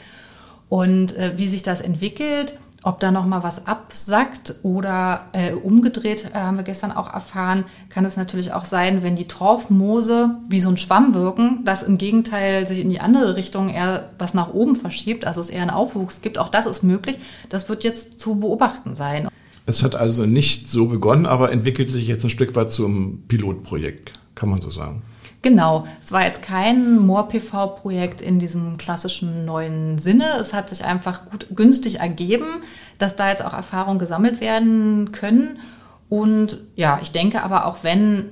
Und 0.68 1.16
äh, 1.16 1.32
wie 1.36 1.48
sich 1.48 1.62
das 1.62 1.80
entwickelt, 1.80 2.54
ob 2.84 3.00
da 3.00 3.10
noch 3.10 3.26
mal 3.26 3.42
was 3.42 3.66
absackt 3.66 4.56
oder 4.62 5.26
äh, 5.32 5.52
umgedreht, 5.52 6.30
äh, 6.32 6.38
haben 6.38 6.56
wir 6.56 6.64
gestern 6.64 6.92
auch 6.92 7.12
erfahren, 7.12 7.64
kann 7.88 8.04
es 8.04 8.16
natürlich 8.16 8.52
auch 8.52 8.64
sein, 8.64 9.02
wenn 9.02 9.16
die 9.16 9.26
Torfmoose 9.26 10.36
wie 10.48 10.60
so 10.60 10.68
ein 10.68 10.76
Schwamm 10.76 11.14
wirken, 11.14 11.64
dass 11.64 11.82
im 11.82 11.98
Gegenteil 11.98 12.66
sich 12.66 12.78
in 12.78 12.88
die 12.88 13.00
andere 13.00 13.36
Richtung 13.36 13.68
eher 13.68 14.10
was 14.18 14.34
nach 14.34 14.54
oben 14.54 14.76
verschiebt, 14.76 15.26
also 15.26 15.40
es 15.40 15.50
eher 15.50 15.62
einen 15.62 15.70
Aufwuchs 15.70 16.22
gibt. 16.22 16.38
Auch 16.38 16.48
das 16.48 16.66
ist 16.66 16.82
möglich. 16.82 17.18
Das 17.48 17.68
wird 17.68 17.82
jetzt 17.84 18.20
zu 18.20 18.36
beobachten 18.36 18.94
sein. 18.94 19.28
Es 19.66 19.82
hat 19.82 19.94
also 19.94 20.24
nicht 20.24 20.70
so 20.70 20.86
begonnen, 20.86 21.26
aber 21.26 21.52
entwickelt 21.52 21.90
sich 21.90 22.06
jetzt 22.06 22.24
ein 22.24 22.30
Stück 22.30 22.56
weit 22.56 22.72
zum 22.72 23.24
Pilotprojekt, 23.28 24.14
kann 24.34 24.48
man 24.48 24.62
so 24.62 24.70
sagen. 24.70 25.02
Genau, 25.40 25.86
es 26.00 26.10
war 26.10 26.24
jetzt 26.24 26.42
kein 26.42 26.98
Moor-PV-Projekt 26.98 28.20
in 28.20 28.40
diesem 28.40 28.76
klassischen 28.76 29.44
neuen 29.44 29.98
Sinne. 29.98 30.24
Es 30.40 30.52
hat 30.52 30.68
sich 30.68 30.84
einfach 30.84 31.26
gut 31.30 31.46
günstig 31.54 32.00
ergeben, 32.00 32.62
dass 32.98 33.14
da 33.14 33.30
jetzt 33.30 33.44
auch 33.44 33.52
Erfahrungen 33.52 34.00
gesammelt 34.00 34.40
werden 34.40 35.12
können. 35.12 35.60
Und 36.08 36.58
ja, 36.74 36.98
ich 37.02 37.12
denke 37.12 37.42
aber 37.42 37.66
auch, 37.66 37.84
wenn 37.84 38.30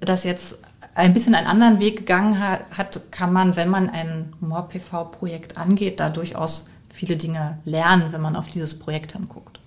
das 0.00 0.24
jetzt 0.24 0.58
ein 0.94 1.12
bisschen 1.12 1.34
einen 1.34 1.46
anderen 1.46 1.80
Weg 1.80 1.98
gegangen 1.98 2.40
hat, 2.40 3.12
kann 3.12 3.32
man, 3.32 3.56
wenn 3.56 3.68
man 3.68 3.90
ein 3.90 4.32
Moor-PV-Projekt 4.40 5.58
angeht, 5.58 6.00
da 6.00 6.08
durchaus 6.08 6.66
viele 6.92 7.16
Dinge 7.16 7.58
lernen, 7.64 8.10
wenn 8.10 8.20
man 8.20 8.36
auf 8.36 8.48
dieses 8.48 8.78
Projekt 8.78 9.14
anguckt. 9.14 9.57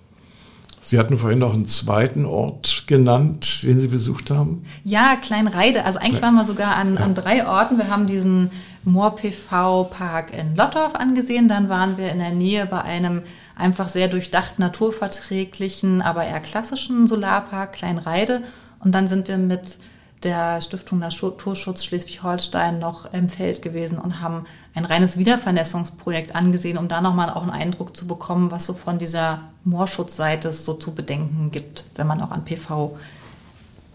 Sie 0.84 0.98
hatten 0.98 1.16
vorhin 1.16 1.38
noch 1.38 1.54
einen 1.54 1.66
zweiten 1.66 2.26
Ort 2.26 2.84
genannt, 2.88 3.62
den 3.62 3.78
Sie 3.78 3.86
besucht 3.86 4.32
haben. 4.32 4.64
Ja, 4.82 5.14
Kleinreide. 5.14 5.84
Also 5.84 6.00
eigentlich 6.00 6.20
waren 6.22 6.34
wir 6.34 6.44
sogar 6.44 6.74
an, 6.74 6.96
ja. 6.96 7.00
an 7.02 7.14
drei 7.14 7.46
Orten. 7.46 7.78
Wir 7.78 7.88
haben 7.88 8.08
diesen 8.08 8.50
Moor-PV-Park 8.84 10.36
in 10.36 10.56
Lottorf 10.56 10.96
angesehen. 10.96 11.46
Dann 11.46 11.68
waren 11.68 11.98
wir 11.98 12.10
in 12.10 12.18
der 12.18 12.32
Nähe 12.32 12.66
bei 12.66 12.82
einem 12.82 13.22
einfach 13.56 13.88
sehr 13.88 14.08
durchdacht 14.08 14.58
naturverträglichen, 14.58 16.02
aber 16.02 16.24
eher 16.24 16.40
klassischen 16.40 17.06
Solarpark 17.06 17.74
Kleinreide. 17.74 18.42
Und 18.80 18.92
dann 18.92 19.06
sind 19.06 19.28
wir 19.28 19.38
mit 19.38 19.78
der 20.24 20.60
Stiftung 20.60 20.98
Naturschutz 20.98 21.84
Schleswig-Holstein 21.84 22.78
noch 22.78 23.12
im 23.12 23.28
Feld 23.28 23.62
gewesen 23.62 23.98
und 23.98 24.20
haben 24.20 24.44
ein 24.74 24.84
reines 24.84 25.18
Wiedervernässungsprojekt 25.18 26.34
angesehen, 26.34 26.78
um 26.78 26.88
da 26.88 27.00
nochmal 27.00 27.30
auch 27.30 27.42
einen 27.42 27.50
Eindruck 27.50 27.96
zu 27.96 28.06
bekommen, 28.06 28.50
was 28.50 28.66
so 28.66 28.74
von 28.74 28.98
dieser 28.98 29.42
Moorschutzseite 29.64 30.48
es 30.48 30.64
so 30.64 30.74
zu 30.74 30.94
bedenken 30.94 31.50
gibt, 31.50 31.84
wenn 31.96 32.06
man 32.06 32.20
auch 32.20 32.30
an 32.30 32.44
PV 32.44 32.96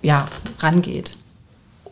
ja, 0.01 0.27
rangeht. 0.59 1.17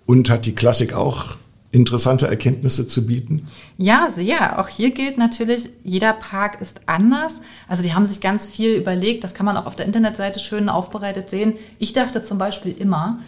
Und 0.06 0.30
hat 0.30 0.46
die 0.46 0.54
Klassik 0.54 0.94
auch 0.94 1.38
interessante 1.76 2.28
Erkenntnisse 2.28 2.88
zu 2.88 3.06
bieten? 3.06 3.48
Ja, 3.78 4.10
sehr. 4.10 4.60
Auch 4.60 4.70
hier 4.70 4.92
gilt 4.92 5.18
natürlich, 5.18 5.70
jeder 5.84 6.14
Park 6.14 6.62
ist 6.62 6.82
anders. 6.86 7.42
Also 7.68 7.84
die 7.84 7.94
haben 7.94 8.06
sich 8.06 8.22
ganz 8.22 8.46
viel 8.46 8.76
überlegt, 8.76 9.24
das 9.24 9.34
kann 9.34 9.46
man 9.46 9.58
auch 9.58 9.66
auf 9.66 9.76
der 9.76 9.86
Internetseite 9.86 10.40
schön 10.40 10.70
aufbereitet 10.70 11.30
sehen. 11.30 11.54
Ich 11.78 11.92
dachte 11.92 12.24
zum 12.24 12.38
Beispiel 12.38 12.74
immer, 12.78 13.20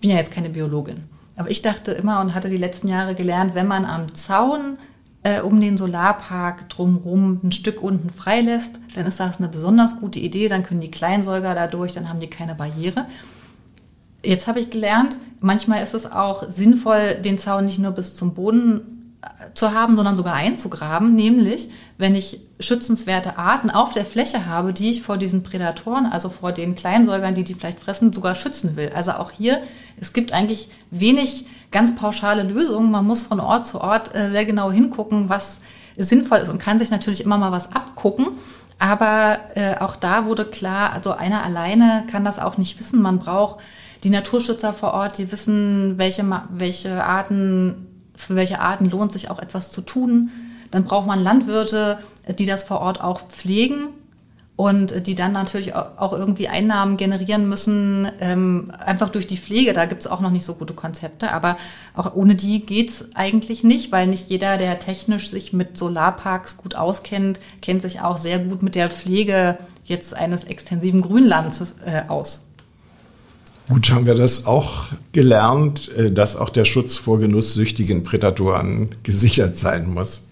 bin 0.00 0.10
ja 0.10 0.16
jetzt 0.16 0.32
keine 0.32 0.50
Biologin, 0.50 1.04
aber 1.36 1.50
ich 1.50 1.62
dachte 1.62 1.92
immer 1.92 2.20
und 2.20 2.34
hatte 2.34 2.50
die 2.50 2.56
letzten 2.56 2.88
Jahre 2.88 3.14
gelernt, 3.14 3.54
wenn 3.54 3.66
man 3.66 3.84
am 3.84 4.14
Zaun 4.14 4.78
äh, 5.22 5.40
um 5.40 5.60
den 5.60 5.76
Solarpark 5.76 6.68
drumherum 6.68 7.40
ein 7.42 7.52
Stück 7.52 7.82
unten 7.82 8.10
freilässt, 8.10 8.80
dann 8.94 9.06
ist 9.06 9.20
das 9.20 9.38
eine 9.38 9.48
besonders 9.48 10.00
gute 10.00 10.18
Idee, 10.18 10.48
dann 10.48 10.62
können 10.62 10.80
die 10.80 10.90
Kleinsäuger 10.90 11.54
da 11.54 11.66
durch, 11.66 11.92
dann 11.92 12.08
haben 12.08 12.20
die 12.20 12.30
keine 12.30 12.54
Barriere. 12.54 13.06
Jetzt 14.24 14.46
habe 14.46 14.60
ich 14.60 14.70
gelernt, 14.70 15.16
manchmal 15.40 15.82
ist 15.82 15.94
es 15.94 16.10
auch 16.10 16.50
sinnvoll, 16.50 17.16
den 17.24 17.38
Zaun 17.38 17.66
nicht 17.66 17.78
nur 17.78 17.92
bis 17.92 18.16
zum 18.16 18.34
Boden 18.34 18.99
zu 19.54 19.72
haben, 19.72 19.96
sondern 19.96 20.16
sogar 20.16 20.34
einzugraben, 20.34 21.14
nämlich 21.14 21.68
wenn 21.98 22.14
ich 22.14 22.40
schützenswerte 22.58 23.36
Arten 23.38 23.70
auf 23.70 23.92
der 23.92 24.04
Fläche 24.04 24.46
habe, 24.46 24.72
die 24.72 24.90
ich 24.90 25.02
vor 25.02 25.18
diesen 25.18 25.42
Prädatoren, 25.42 26.06
also 26.06 26.28
vor 26.30 26.52
den 26.52 26.74
Kleinsäugern, 26.74 27.34
die 27.34 27.44
die 27.44 27.54
vielleicht 27.54 27.80
fressen, 27.80 28.12
sogar 28.12 28.34
schützen 28.34 28.76
will. 28.76 28.90
Also 28.94 29.12
auch 29.12 29.30
hier, 29.30 29.62
es 30.00 30.12
gibt 30.12 30.32
eigentlich 30.32 30.68
wenig 30.90 31.46
ganz 31.70 31.94
pauschale 31.94 32.42
Lösungen. 32.42 32.90
Man 32.90 33.06
muss 33.06 33.22
von 33.22 33.40
Ort 33.40 33.66
zu 33.66 33.80
Ort 33.80 34.14
äh, 34.14 34.30
sehr 34.30 34.44
genau 34.44 34.70
hingucken, 34.70 35.28
was 35.28 35.60
sinnvoll 35.96 36.38
ist 36.38 36.48
und 36.48 36.58
kann 36.58 36.78
sich 36.78 36.90
natürlich 36.90 37.22
immer 37.22 37.38
mal 37.38 37.52
was 37.52 37.74
abgucken. 37.74 38.28
Aber 38.78 39.38
äh, 39.54 39.76
auch 39.78 39.96
da 39.96 40.24
wurde 40.24 40.46
klar, 40.46 40.92
also 40.94 41.12
einer 41.12 41.44
alleine 41.44 42.04
kann 42.10 42.24
das 42.24 42.38
auch 42.38 42.56
nicht 42.56 42.78
wissen. 42.78 43.02
Man 43.02 43.18
braucht 43.18 43.60
die 44.04 44.10
Naturschützer 44.10 44.72
vor 44.72 44.94
Ort, 44.94 45.18
die 45.18 45.30
wissen, 45.30 45.98
welche, 45.98 46.24
welche 46.50 47.04
Arten, 47.04 47.89
für 48.20 48.36
welche 48.36 48.60
Arten 48.60 48.90
lohnt 48.90 49.12
sich 49.12 49.30
auch 49.30 49.38
etwas 49.38 49.72
zu 49.72 49.80
tun. 49.80 50.30
Dann 50.70 50.84
braucht 50.84 51.06
man 51.06 51.22
Landwirte, 51.22 51.98
die 52.38 52.46
das 52.46 52.64
vor 52.64 52.80
Ort 52.80 53.00
auch 53.00 53.22
pflegen 53.28 53.88
und 54.60 55.06
die 55.06 55.14
dann 55.14 55.32
natürlich 55.32 55.74
auch 55.74 56.12
irgendwie 56.12 56.48
Einnahmen 56.48 56.98
generieren 56.98 57.48
müssen, 57.48 58.06
ähm, 58.20 58.70
einfach 58.78 59.08
durch 59.08 59.26
die 59.26 59.38
Pflege. 59.38 59.72
Da 59.72 59.86
gibt 59.86 60.02
es 60.02 60.06
auch 60.06 60.20
noch 60.20 60.30
nicht 60.30 60.44
so 60.44 60.54
gute 60.54 60.74
Konzepte, 60.74 61.32
aber 61.32 61.56
auch 61.96 62.14
ohne 62.14 62.34
die 62.34 62.66
geht 62.66 62.90
es 62.90 63.06
eigentlich 63.14 63.64
nicht, 63.64 63.90
weil 63.90 64.06
nicht 64.06 64.28
jeder, 64.28 64.58
der 64.58 64.78
technisch 64.78 65.30
sich 65.30 65.54
mit 65.54 65.78
Solarparks 65.78 66.58
gut 66.58 66.74
auskennt, 66.74 67.40
kennt 67.62 67.80
sich 67.80 68.02
auch 68.02 68.18
sehr 68.18 68.38
gut 68.38 68.62
mit 68.62 68.74
der 68.74 68.90
Pflege 68.90 69.56
jetzt 69.84 70.14
eines 70.14 70.44
extensiven 70.44 71.00
Grünlands 71.00 71.74
äh, 71.86 72.02
aus. 72.08 72.44
Gut, 73.70 73.92
haben 73.92 74.04
wir 74.04 74.16
das 74.16 74.46
auch 74.46 74.86
gelernt, 75.12 75.92
äh, 75.96 76.10
dass 76.10 76.34
auch 76.34 76.48
der 76.48 76.64
Schutz 76.64 76.96
vor 76.96 77.20
genusssüchtigen 77.20 78.02
Prädatoren 78.02 78.88
gesichert 79.04 79.56
sein 79.56 79.94
muss. 79.94 80.24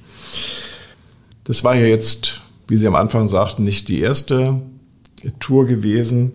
Das 1.44 1.62
war 1.62 1.76
ja 1.76 1.86
jetzt, 1.86 2.40
wie 2.66 2.76
Sie 2.76 2.88
am 2.88 2.96
Anfang 2.96 3.28
sagten, 3.28 3.62
nicht 3.62 3.86
die 3.86 4.00
erste 4.00 4.60
Tour 5.38 5.66
gewesen. 5.66 6.32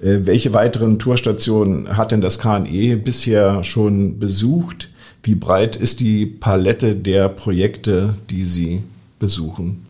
Äh, 0.00 0.20
welche 0.22 0.54
weiteren 0.54 0.98
Tourstationen 0.98 1.98
hat 1.98 2.10
denn 2.10 2.22
das 2.22 2.38
KNE 2.38 2.96
bisher 2.96 3.62
schon 3.62 4.18
besucht? 4.18 4.88
Wie 5.22 5.34
breit 5.34 5.76
ist 5.76 6.00
die 6.00 6.24
Palette 6.24 6.96
der 6.96 7.28
Projekte, 7.28 8.14
die 8.30 8.44
Sie 8.44 8.82
besuchen? 9.18 9.89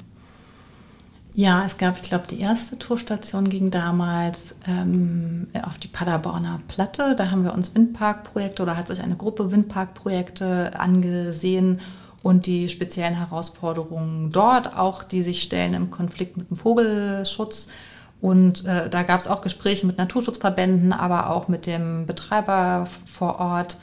Ja, 1.34 1.64
es 1.64 1.78
gab, 1.78 1.96
ich 1.96 2.02
glaube, 2.02 2.26
die 2.28 2.40
erste 2.40 2.78
Tourstation 2.78 3.49
ging 3.49 3.70
damals 3.70 4.56
ähm, 4.66 5.46
auf 5.62 5.78
die 5.78 5.88
Paderborner 5.88 6.60
Platte. 6.66 7.14
Da 7.16 7.30
haben 7.30 7.44
wir 7.44 7.54
uns 7.54 7.75
Windparkprojekte 7.75 8.62
oder 8.62 8.76
hat 8.76 8.88
sich 8.88 9.00
eine 9.00 9.16
Gruppe 9.16 9.52
Windparkprojekte 9.52 10.72
angesehen 10.78 11.80
und 12.22 12.46
die 12.46 12.68
speziellen 12.68 13.14
Herausforderungen 13.14 14.30
dort, 14.32 14.76
auch 14.76 15.04
die 15.04 15.22
sich 15.22 15.42
stellen 15.42 15.75
im 15.75 15.90
Konflikt 15.90 16.37
mit 16.37 16.50
dem 16.50 16.56
Vogelschutz. 16.56 17.68
Und 18.20 18.66
äh, 18.66 18.90
da 18.90 19.02
gab 19.02 19.20
es 19.20 19.28
auch 19.28 19.40
Gespräche 19.40 19.87
mit 19.87 19.96
Naturschutzverbänden, 19.99 20.92
aber 20.92 21.30
auch 21.30 21.49
mit 21.49 21.64
dem 21.64 22.06
Betreiber 22.06 22.87
vor 23.06 23.38
Ort. 23.38 23.78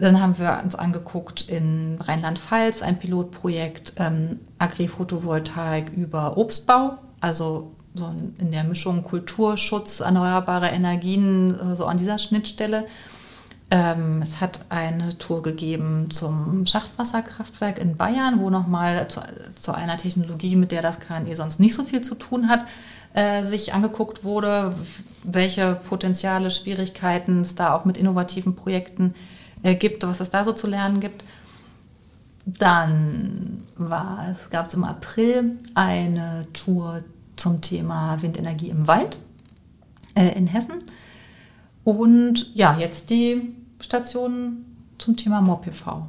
Dann 0.00 0.20
haben 0.20 0.38
wir 0.38 0.60
uns 0.62 0.74
angeguckt 0.74 1.48
in 1.48 1.98
Rheinland-Pfalz 2.00 2.82
ein 2.82 2.98
Pilotprojekt 2.98 3.94
ähm, 3.96 4.40
Agri-Photovoltaik 4.58 5.92
über 5.96 6.36
Obstbau, 6.36 6.98
also 7.20 7.72
so 7.94 8.14
in 8.38 8.52
der 8.52 8.62
Mischung 8.62 9.02
Kulturschutz, 9.02 10.00
erneuerbare 10.00 10.68
Energien, 10.68 11.58
äh, 11.58 11.74
so 11.74 11.86
an 11.86 11.96
dieser 11.96 12.18
Schnittstelle. 12.18 12.86
Ähm, 13.70 14.20
es 14.22 14.40
hat 14.40 14.60
eine 14.68 15.18
Tour 15.18 15.42
gegeben 15.42 16.10
zum 16.10 16.64
Schachtwasserkraftwerk 16.64 17.78
in 17.80 17.96
Bayern, 17.96 18.38
wo 18.38 18.50
nochmal 18.50 19.08
zu, 19.08 19.20
zu 19.56 19.74
einer 19.74 19.96
Technologie, 19.96 20.54
mit 20.54 20.70
der 20.70 20.80
das 20.80 21.00
KNE 21.00 21.34
sonst 21.34 21.58
nicht 21.58 21.74
so 21.74 21.82
viel 21.82 22.02
zu 22.02 22.14
tun 22.14 22.48
hat, 22.48 22.64
äh, 23.14 23.42
sich 23.42 23.74
angeguckt 23.74 24.22
wurde, 24.22 24.74
welche 25.24 25.74
Potenziale, 25.74 26.52
Schwierigkeiten 26.52 27.40
es 27.40 27.56
da 27.56 27.74
auch 27.74 27.84
mit 27.84 27.98
innovativen 27.98 28.54
Projekten 28.54 29.12
gibt 29.14 29.37
äh, 29.62 29.74
gibt, 29.74 30.06
was 30.06 30.20
es 30.20 30.30
da 30.30 30.44
so 30.44 30.52
zu 30.52 30.66
lernen 30.66 31.00
gibt. 31.00 31.24
Dann 32.46 33.62
war 33.76 34.28
es, 34.30 34.50
gab 34.50 34.68
es 34.68 34.74
im 34.74 34.84
April 34.84 35.58
eine 35.74 36.46
Tour 36.52 37.04
zum 37.36 37.60
Thema 37.60 38.20
Windenergie 38.22 38.70
im 38.70 38.86
Wald 38.86 39.18
äh, 40.14 40.36
in 40.36 40.46
Hessen. 40.46 40.74
Und 41.84 42.54
ja, 42.54 42.76
jetzt 42.78 43.10
die 43.10 43.54
Station 43.80 44.64
zum 44.98 45.16
Thema 45.16 45.40
MOPV. 45.40 46.02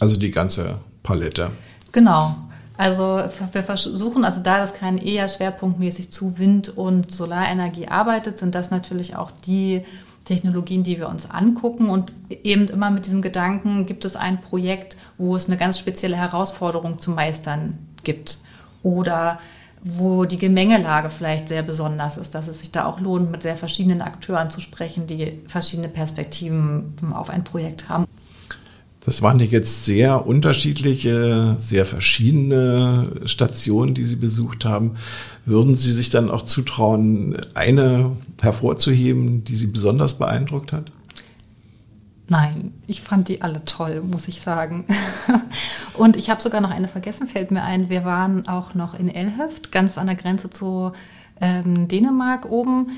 Also 0.00 0.18
die 0.18 0.30
ganze 0.30 0.78
Palette. 1.02 1.50
Genau. 1.92 2.36
Also 2.76 3.20
wir 3.52 3.62
versuchen, 3.64 4.24
also 4.24 4.40
da 4.40 4.58
das 4.58 4.74
kein 4.74 4.98
eher 4.98 5.28
schwerpunktmäßig 5.28 6.12
zu 6.12 6.38
Wind- 6.38 6.76
und 6.76 7.10
Solarenergie 7.10 7.88
arbeitet, 7.88 8.38
sind 8.38 8.54
das 8.54 8.70
natürlich 8.70 9.16
auch 9.16 9.32
die 9.32 9.82
Technologien, 10.28 10.82
die 10.82 10.98
wir 10.98 11.08
uns 11.08 11.30
angucken 11.30 11.88
und 11.88 12.12
eben 12.44 12.68
immer 12.68 12.90
mit 12.90 13.06
diesem 13.06 13.22
Gedanken, 13.22 13.86
gibt 13.86 14.04
es 14.04 14.14
ein 14.14 14.40
Projekt, 14.40 14.96
wo 15.16 15.34
es 15.34 15.46
eine 15.46 15.56
ganz 15.56 15.78
spezielle 15.78 16.16
Herausforderung 16.16 16.98
zu 16.98 17.10
meistern 17.10 17.78
gibt 18.04 18.38
oder 18.82 19.38
wo 19.82 20.24
die 20.24 20.38
Gemengelage 20.38 21.08
vielleicht 21.08 21.48
sehr 21.48 21.62
besonders 21.62 22.16
ist, 22.16 22.34
dass 22.34 22.48
es 22.48 22.60
sich 22.60 22.72
da 22.72 22.84
auch 22.84 23.00
lohnt, 23.00 23.30
mit 23.30 23.42
sehr 23.42 23.56
verschiedenen 23.56 24.02
Akteuren 24.02 24.50
zu 24.50 24.60
sprechen, 24.60 25.06
die 25.06 25.40
verschiedene 25.46 25.88
Perspektiven 25.88 26.94
auf 27.12 27.30
ein 27.30 27.44
Projekt 27.44 27.88
haben. 27.88 28.07
Das 29.04 29.22
waren 29.22 29.40
jetzt 29.40 29.84
sehr 29.84 30.26
unterschiedliche, 30.26 31.54
sehr 31.58 31.86
verschiedene 31.86 33.12
Stationen, 33.24 33.94
die 33.94 34.04
Sie 34.04 34.16
besucht 34.16 34.64
haben. 34.64 34.96
Würden 35.46 35.76
Sie 35.76 35.92
sich 35.92 36.10
dann 36.10 36.30
auch 36.30 36.44
zutrauen, 36.44 37.36
eine 37.54 38.16
hervorzuheben, 38.40 39.44
die 39.44 39.54
Sie 39.54 39.68
besonders 39.68 40.18
beeindruckt 40.18 40.72
hat? 40.72 40.92
Nein, 42.28 42.74
ich 42.86 43.00
fand 43.00 43.28
die 43.28 43.40
alle 43.40 43.64
toll, 43.64 44.02
muss 44.02 44.28
ich 44.28 44.42
sagen. 44.42 44.84
Und 45.94 46.16
ich 46.16 46.28
habe 46.28 46.42
sogar 46.42 46.60
noch 46.60 46.70
eine 46.70 46.88
vergessen, 46.88 47.26
fällt 47.26 47.50
mir 47.50 47.62
ein. 47.62 47.88
Wir 47.88 48.04
waren 48.04 48.46
auch 48.46 48.74
noch 48.74 48.98
in 48.98 49.08
Elhöft, 49.08 49.72
ganz 49.72 49.96
an 49.96 50.08
der 50.08 50.16
Grenze 50.16 50.50
zu 50.50 50.92
ähm, 51.40 51.88
Dänemark 51.88 52.50
oben. 52.50 52.88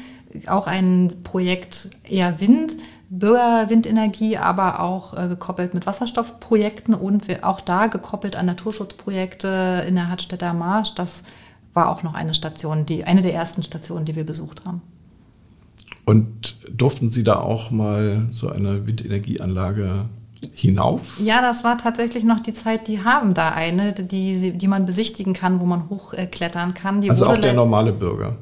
Auch 0.49 0.66
ein 0.66 1.19
Projekt 1.23 1.90
eher 2.09 2.40
Wind 2.40 2.76
Bürgerwindenergie, 3.11 4.37
aber 4.37 4.81
auch 4.81 5.14
äh, 5.17 5.29
gekoppelt 5.29 5.75
mit 5.75 5.85
Wasserstoffprojekten 5.85 6.95
und 6.95 7.26
auch 7.43 7.61
da 7.61 7.88
gekoppelt 7.88 8.37
an 8.37 8.47
Naturschutzprojekte 8.47 9.85
in 9.87 9.97
der 9.97 10.09
Hartstädter 10.09 10.55
Marsch. 10.55 10.95
Das 10.95 11.25
war 11.73 11.88
auch 11.88 12.05
noch 12.05 12.14
eine 12.14 12.35
Station, 12.35 12.87
die 12.87 13.05
eine 13.05 13.21
der 13.21 13.35
ersten 13.35 13.64
Stationen, 13.64 14.05
die 14.05 14.14
wir 14.14 14.25
besucht 14.25 14.64
haben. 14.64 14.81
Und 16.05 16.57
durften 16.73 17.11
Sie 17.11 17.25
da 17.25 17.40
auch 17.40 17.71
mal 17.73 18.29
so 18.31 18.49
eine 18.49 18.87
Windenergieanlage 18.87 20.07
hinauf? 20.55 21.21
Ja, 21.21 21.43
das 21.43 21.64
war 21.64 21.79
tatsächlich 21.79 22.25
noch 22.25 22.40
die 22.40 22.52
Zeit, 22.52 22.88
die 22.88 23.05
haben 23.05 23.35
da 23.35 23.50
eine, 23.50 23.93
die, 23.93 24.52
die 24.57 24.69
man 24.69 24.87
besichtigen 24.87 25.35
kann, 25.35 25.61
wo 25.61 25.67
man 25.67 25.88
hochklettern 25.88 26.75
kann. 26.75 27.00
Die 27.00 27.11
also 27.11 27.26
auch 27.26 27.38
der 27.38 27.55
normale 27.55 27.93
Bürger? 27.93 28.37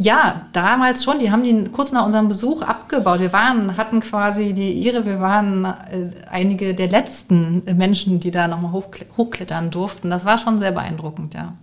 Ja, 0.00 0.46
damals 0.52 1.02
schon. 1.02 1.18
Die 1.18 1.32
haben 1.32 1.42
die 1.42 1.64
kurz 1.70 1.90
nach 1.90 2.06
unserem 2.06 2.28
Besuch 2.28 2.62
abgebaut. 2.62 3.18
Wir 3.18 3.32
waren, 3.32 3.76
hatten 3.76 3.98
quasi 4.00 4.52
die 4.52 4.86
Ehre, 4.86 5.04
wir 5.04 5.20
waren 5.20 5.64
äh, 5.64 6.10
einige 6.30 6.72
der 6.74 6.88
letzten 6.88 7.64
Menschen, 7.76 8.20
die 8.20 8.30
da 8.30 8.46
nochmal 8.46 8.72
hochklettern 8.72 9.70
durften. 9.70 10.10
Das 10.10 10.24
war 10.24 10.38
schon 10.38 10.60
sehr 10.60 10.70
beeindruckend, 10.70 11.34
ja. 11.34 11.54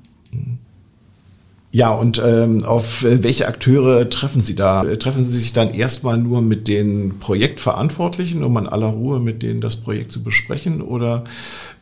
Ja, 1.75 1.89
und 1.89 2.21
ähm, 2.25 2.63
auf 2.63 3.03
welche 3.03 3.49
Akteure 3.49 4.09
treffen 4.09 4.39
Sie 4.39 4.55
da? 4.55 4.85
Treffen 4.95 5.29
Sie 5.29 5.37
sich 5.37 5.51
dann 5.51 5.73
erstmal 5.73 6.17
nur 6.17 6.41
mit 6.41 6.69
den 6.69 7.19
Projektverantwortlichen, 7.19 8.45
um 8.45 8.55
an 8.55 8.67
aller 8.67 8.87
Ruhe 8.87 9.19
mit 9.19 9.43
denen 9.43 9.59
das 9.59 9.75
Projekt 9.75 10.13
zu 10.13 10.23
besprechen? 10.23 10.81
Oder 10.81 11.25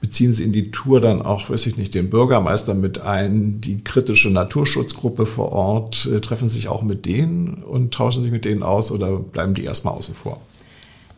beziehen 0.02 0.34
Sie 0.34 0.46
in 0.46 0.52
die 0.52 0.72
Tour 0.72 1.00
dann 1.00 1.22
auch, 1.22 1.52
weiß 1.52 1.68
ich 1.68 1.78
nicht, 1.78 1.94
den 1.94 2.10
Bürgermeister 2.10 2.74
mit 2.74 3.02
ein, 3.02 3.62
die 3.62 3.84
kritische 3.84 4.32
Naturschutzgruppe 4.32 5.28
vor 5.28 5.52
Ort? 5.52 6.10
Äh, 6.12 6.22
treffen 6.22 6.50
Sie 6.50 6.56
sich 6.56 6.70
auch 6.70 6.82
mit 6.82 7.06
denen 7.06 7.62
und 7.64 7.94
tauschen 7.94 8.24
sich 8.24 8.32
mit 8.32 8.46
denen 8.46 8.64
aus 8.64 8.92
oder 8.92 9.18
bleiben 9.18 9.54
die 9.54 9.64
erstmal 9.64 9.94
außen 9.94 10.16
vor? 10.16 10.42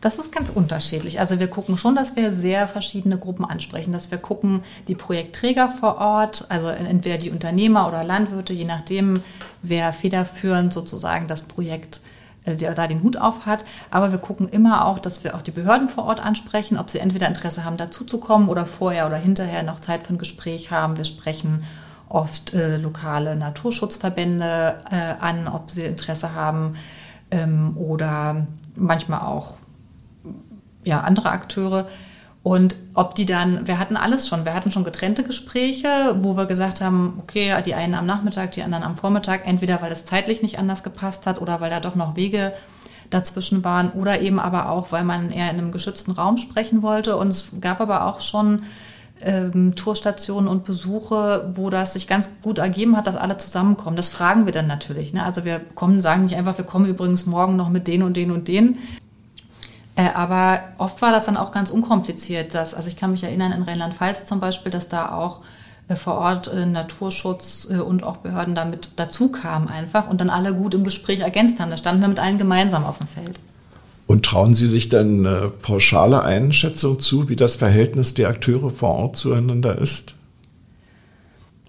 Das 0.06 0.20
ist 0.20 0.30
ganz 0.30 0.50
unterschiedlich. 0.50 1.18
Also 1.18 1.40
wir 1.40 1.48
gucken 1.48 1.76
schon, 1.76 1.96
dass 1.96 2.14
wir 2.14 2.30
sehr 2.30 2.68
verschiedene 2.68 3.18
Gruppen 3.18 3.44
ansprechen, 3.44 3.90
dass 3.90 4.12
wir 4.12 4.18
gucken, 4.18 4.62
die 4.86 4.94
Projektträger 4.94 5.68
vor 5.68 5.98
Ort, 5.98 6.46
also 6.48 6.68
entweder 6.68 7.18
die 7.18 7.32
Unternehmer 7.32 7.88
oder 7.88 8.04
Landwirte, 8.04 8.52
je 8.52 8.66
nachdem, 8.66 9.20
wer 9.62 9.92
federführend 9.92 10.72
sozusagen 10.72 11.26
das 11.26 11.42
Projekt 11.42 12.02
äh, 12.44 12.54
der 12.54 12.74
da 12.74 12.86
den 12.86 13.02
Hut 13.02 13.16
auf 13.16 13.46
hat. 13.46 13.64
Aber 13.90 14.12
wir 14.12 14.20
gucken 14.20 14.48
immer 14.48 14.86
auch, 14.86 15.00
dass 15.00 15.24
wir 15.24 15.34
auch 15.34 15.42
die 15.42 15.50
Behörden 15.50 15.88
vor 15.88 16.04
Ort 16.04 16.24
ansprechen, 16.24 16.78
ob 16.78 16.88
sie 16.88 17.00
entweder 17.00 17.26
Interesse 17.26 17.64
haben, 17.64 17.76
dazuzukommen 17.76 18.48
oder 18.48 18.64
vorher 18.64 19.08
oder 19.08 19.16
hinterher 19.16 19.64
noch 19.64 19.80
Zeit 19.80 20.06
für 20.06 20.14
ein 20.14 20.18
Gespräch 20.18 20.70
haben. 20.70 20.96
Wir 20.98 21.04
sprechen 21.04 21.64
oft 22.08 22.54
äh, 22.54 22.76
lokale 22.76 23.34
Naturschutzverbände 23.34 24.84
äh, 24.88 25.14
an, 25.18 25.48
ob 25.48 25.72
sie 25.72 25.82
Interesse 25.82 26.32
haben 26.32 26.76
ähm, 27.32 27.76
oder 27.76 28.46
manchmal 28.76 29.22
auch 29.22 29.56
ja, 30.86 31.00
andere 31.00 31.30
Akteure. 31.30 31.86
Und 32.42 32.76
ob 32.94 33.16
die 33.16 33.26
dann, 33.26 33.66
wir 33.66 33.80
hatten 33.80 33.96
alles 33.96 34.28
schon, 34.28 34.44
wir 34.44 34.54
hatten 34.54 34.70
schon 34.70 34.84
getrennte 34.84 35.24
Gespräche, 35.24 36.16
wo 36.22 36.36
wir 36.36 36.46
gesagt 36.46 36.80
haben, 36.80 37.18
okay, 37.20 37.52
die 37.66 37.74
einen 37.74 37.94
am 37.94 38.06
Nachmittag, 38.06 38.52
die 38.52 38.62
anderen 38.62 38.84
am 38.84 38.94
Vormittag, 38.94 39.48
entweder 39.48 39.82
weil 39.82 39.90
es 39.90 40.04
zeitlich 40.04 40.42
nicht 40.42 40.58
anders 40.58 40.84
gepasst 40.84 41.26
hat 41.26 41.40
oder 41.42 41.60
weil 41.60 41.70
da 41.70 41.80
doch 41.80 41.96
noch 41.96 42.14
Wege 42.14 42.52
dazwischen 43.10 43.64
waren 43.64 43.90
oder 43.90 44.20
eben 44.20 44.38
aber 44.38 44.70
auch, 44.70 44.92
weil 44.92 45.02
man 45.02 45.32
eher 45.32 45.50
in 45.50 45.58
einem 45.58 45.72
geschützten 45.72 46.12
Raum 46.12 46.38
sprechen 46.38 46.82
wollte. 46.82 47.16
Und 47.16 47.28
es 47.28 47.50
gab 47.60 47.80
aber 47.80 48.06
auch 48.06 48.20
schon 48.20 48.62
ähm, 49.22 49.74
Tourstationen 49.74 50.48
und 50.48 50.64
Besuche, 50.64 51.52
wo 51.56 51.68
das 51.68 51.94
sich 51.94 52.06
ganz 52.06 52.28
gut 52.42 52.58
ergeben 52.58 52.96
hat, 52.96 53.08
dass 53.08 53.16
alle 53.16 53.38
zusammenkommen. 53.38 53.96
Das 53.96 54.10
fragen 54.10 54.46
wir 54.46 54.52
dann 54.52 54.68
natürlich. 54.68 55.12
Ne? 55.12 55.24
Also 55.24 55.44
wir 55.44 55.60
kommen, 55.74 56.00
sagen 56.00 56.24
nicht 56.24 56.36
einfach, 56.36 56.58
wir 56.58 56.64
kommen 56.64 56.86
übrigens 56.86 57.26
morgen 57.26 57.56
noch 57.56 57.70
mit 57.70 57.88
denen 57.88 58.04
und 58.04 58.16
denen 58.16 58.30
und 58.30 58.46
denen, 58.46 58.78
aber 60.02 60.60
oft 60.78 61.00
war 61.00 61.10
das 61.10 61.24
dann 61.24 61.36
auch 61.36 61.52
ganz 61.52 61.70
unkompliziert. 61.70 62.54
Dass, 62.54 62.74
also 62.74 62.88
ich 62.88 62.96
kann 62.96 63.12
mich 63.12 63.24
erinnern, 63.24 63.52
in 63.52 63.62
Rheinland-Pfalz 63.62 64.26
zum 64.26 64.40
Beispiel, 64.40 64.70
dass 64.70 64.88
da 64.88 65.12
auch 65.12 65.40
äh, 65.88 65.94
vor 65.94 66.14
Ort 66.18 66.48
äh, 66.48 66.66
Naturschutz 66.66 67.68
äh, 67.70 67.76
und 67.76 68.02
auch 68.02 68.18
Behörden 68.18 68.54
damit 68.54 68.90
dazu 68.96 69.28
kamen 69.28 69.68
einfach 69.68 70.08
und 70.08 70.20
dann 70.20 70.30
alle 70.30 70.54
gut 70.54 70.74
im 70.74 70.84
Gespräch 70.84 71.20
ergänzt 71.20 71.60
haben. 71.60 71.70
Da 71.70 71.76
standen 71.76 72.02
wir 72.02 72.08
mit 72.08 72.18
allen 72.18 72.38
gemeinsam 72.38 72.84
auf 72.84 72.98
dem 72.98 73.06
Feld. 73.06 73.38
Und 74.06 74.24
trauen 74.24 74.54
Sie 74.54 74.66
sich 74.66 74.88
dann 74.88 75.26
eine 75.26 75.48
pauschale 75.50 76.22
Einschätzung 76.22 77.00
zu, 77.00 77.28
wie 77.28 77.36
das 77.36 77.56
Verhältnis 77.56 78.14
der 78.14 78.28
Akteure 78.28 78.70
vor 78.70 78.90
Ort 78.90 79.16
zueinander 79.16 79.78
ist? 79.78 80.14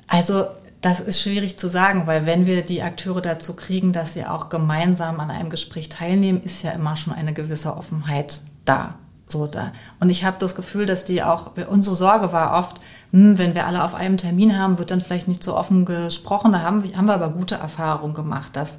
Also 0.08 0.46
das 0.82 1.00
ist 1.00 1.22
schwierig 1.22 1.58
zu 1.58 1.70
sagen, 1.70 2.06
weil 2.06 2.26
wenn 2.26 2.46
wir 2.46 2.62
die 2.64 2.84
Akteure 2.84 3.22
dazu 3.22 3.56
kriegen, 3.56 3.94
dass 3.94 4.14
sie 4.14 4.26
auch 4.26 4.50
gemeinsam 4.50 5.20
an 5.20 5.32
einem 5.32 5.50
Gespräch 5.50 5.90
teilnehmen, 5.90 6.42
ist 6.44 6.64
ja 6.64 6.72
immer 6.72 6.96
schon 6.98 7.14
eine 7.14 7.34
gewisse 7.34 7.76
Offenheit 7.76 8.42
da. 8.66 8.96
So 9.30 9.46
da. 9.46 9.74
Und 10.00 10.10
ich 10.10 10.24
habe 10.24 10.38
das 10.40 10.56
Gefühl, 10.56 10.86
dass 10.86 11.04
die 11.04 11.22
auch, 11.22 11.52
unsere 11.70 11.98
Sorge 11.98 12.32
war 12.32 12.58
oft, 12.58 12.80
hm, 13.12 13.38
wenn 13.38 13.56
wir 13.56 13.68
alle 13.68 13.84
auf 13.84 13.94
einem 13.94 14.16
Termin 14.16 14.58
haben, 14.58 14.78
wird 14.78 14.92
dann 14.92 15.02
vielleicht 15.02 15.28
nicht 15.28 15.44
so 15.44 15.58
offen 15.58 15.84
gesprochen. 15.84 16.54
Da 16.54 16.62
haben, 16.62 16.84
haben 16.96 17.08
wir 17.08 17.14
aber 17.14 17.32
gute 17.32 17.56
Erfahrungen 17.56 18.14
gemacht, 18.14 18.56
dass, 18.56 18.78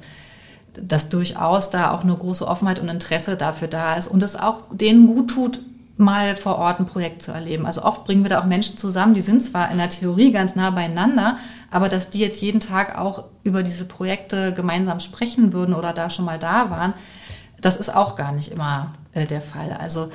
dass 0.73 1.09
durchaus 1.09 1.69
da 1.69 1.91
auch 1.91 2.03
eine 2.03 2.15
große 2.15 2.47
Offenheit 2.47 2.79
und 2.79 2.89
Interesse 2.89 3.35
dafür 3.35 3.67
da 3.67 3.93
ist 3.93 4.07
und 4.07 4.23
es 4.23 4.35
auch 4.35 4.61
denen 4.71 5.05
gut 5.05 5.29
tut, 5.29 5.59
mal 5.99 6.35
vor 6.35 6.57
Ort 6.57 6.79
ein 6.79 6.85
Projekt 6.85 7.21
zu 7.21 7.31
erleben. 7.31 7.65
Also 7.65 7.83
oft 7.83 8.05
bringen 8.05 8.23
wir 8.23 8.29
da 8.29 8.39
auch 8.39 8.45
Menschen 8.45 8.77
zusammen, 8.77 9.13
die 9.13 9.21
sind 9.21 9.43
zwar 9.43 9.69
in 9.71 9.77
der 9.77 9.89
Theorie 9.89 10.31
ganz 10.31 10.55
nah 10.55 10.69
beieinander, 10.69 11.37
aber 11.69 11.89
dass 11.89 12.09
die 12.09 12.19
jetzt 12.19 12.41
jeden 12.41 12.59
Tag 12.59 12.97
auch 12.97 13.25
über 13.43 13.63
diese 13.63 13.85
Projekte 13.85 14.53
gemeinsam 14.53 14.99
sprechen 14.99 15.53
würden 15.53 15.75
oder 15.75 15.93
da 15.93 16.09
schon 16.09 16.25
mal 16.25 16.39
da 16.39 16.69
waren, 16.69 16.93
das 17.61 17.75
ist 17.75 17.93
auch 17.93 18.15
gar 18.15 18.31
nicht 18.31 18.51
immer 18.51 18.93
äh, 19.13 19.25
der 19.25 19.41
Fall. 19.41 19.73
Also 19.73 20.09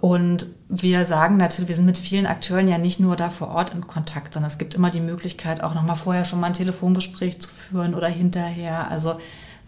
und 0.00 0.46
wir 0.68 1.04
sagen 1.04 1.36
natürlich, 1.36 1.68
wir 1.68 1.74
sind 1.74 1.86
mit 1.86 1.98
vielen 1.98 2.26
Akteuren 2.26 2.68
ja 2.68 2.78
nicht 2.78 3.00
nur 3.00 3.16
da 3.16 3.30
vor 3.30 3.48
Ort 3.48 3.74
in 3.74 3.86
Kontakt, 3.88 4.34
sondern 4.34 4.50
es 4.50 4.58
gibt 4.58 4.74
immer 4.74 4.90
die 4.90 5.00
Möglichkeit, 5.00 5.62
auch 5.62 5.74
nochmal 5.74 5.96
vorher 5.96 6.24
schon 6.24 6.38
mal 6.38 6.48
ein 6.48 6.52
Telefongespräch 6.52 7.40
zu 7.40 7.48
führen 7.48 7.94
oder 7.94 8.06
hinterher. 8.06 8.88
Also 8.88 9.16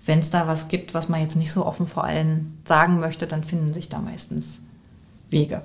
wenn 0.07 0.21
es 0.21 0.31
da 0.31 0.47
was 0.47 0.69
gibt, 0.69 0.95
was 0.95 1.09
man 1.09 1.21
jetzt 1.21 1.35
nicht 1.35 1.53
so 1.53 1.67
offen 1.67 1.89
vor 1.89 2.05
allen 2.05 2.59
sagen 2.65 3.01
möchte, 3.01 3.27
dann 3.27 3.43
finden 3.43 3.73
sich 3.73 3.89
da 3.89 3.99
meistens 3.99 4.61
Wege. 5.31 5.63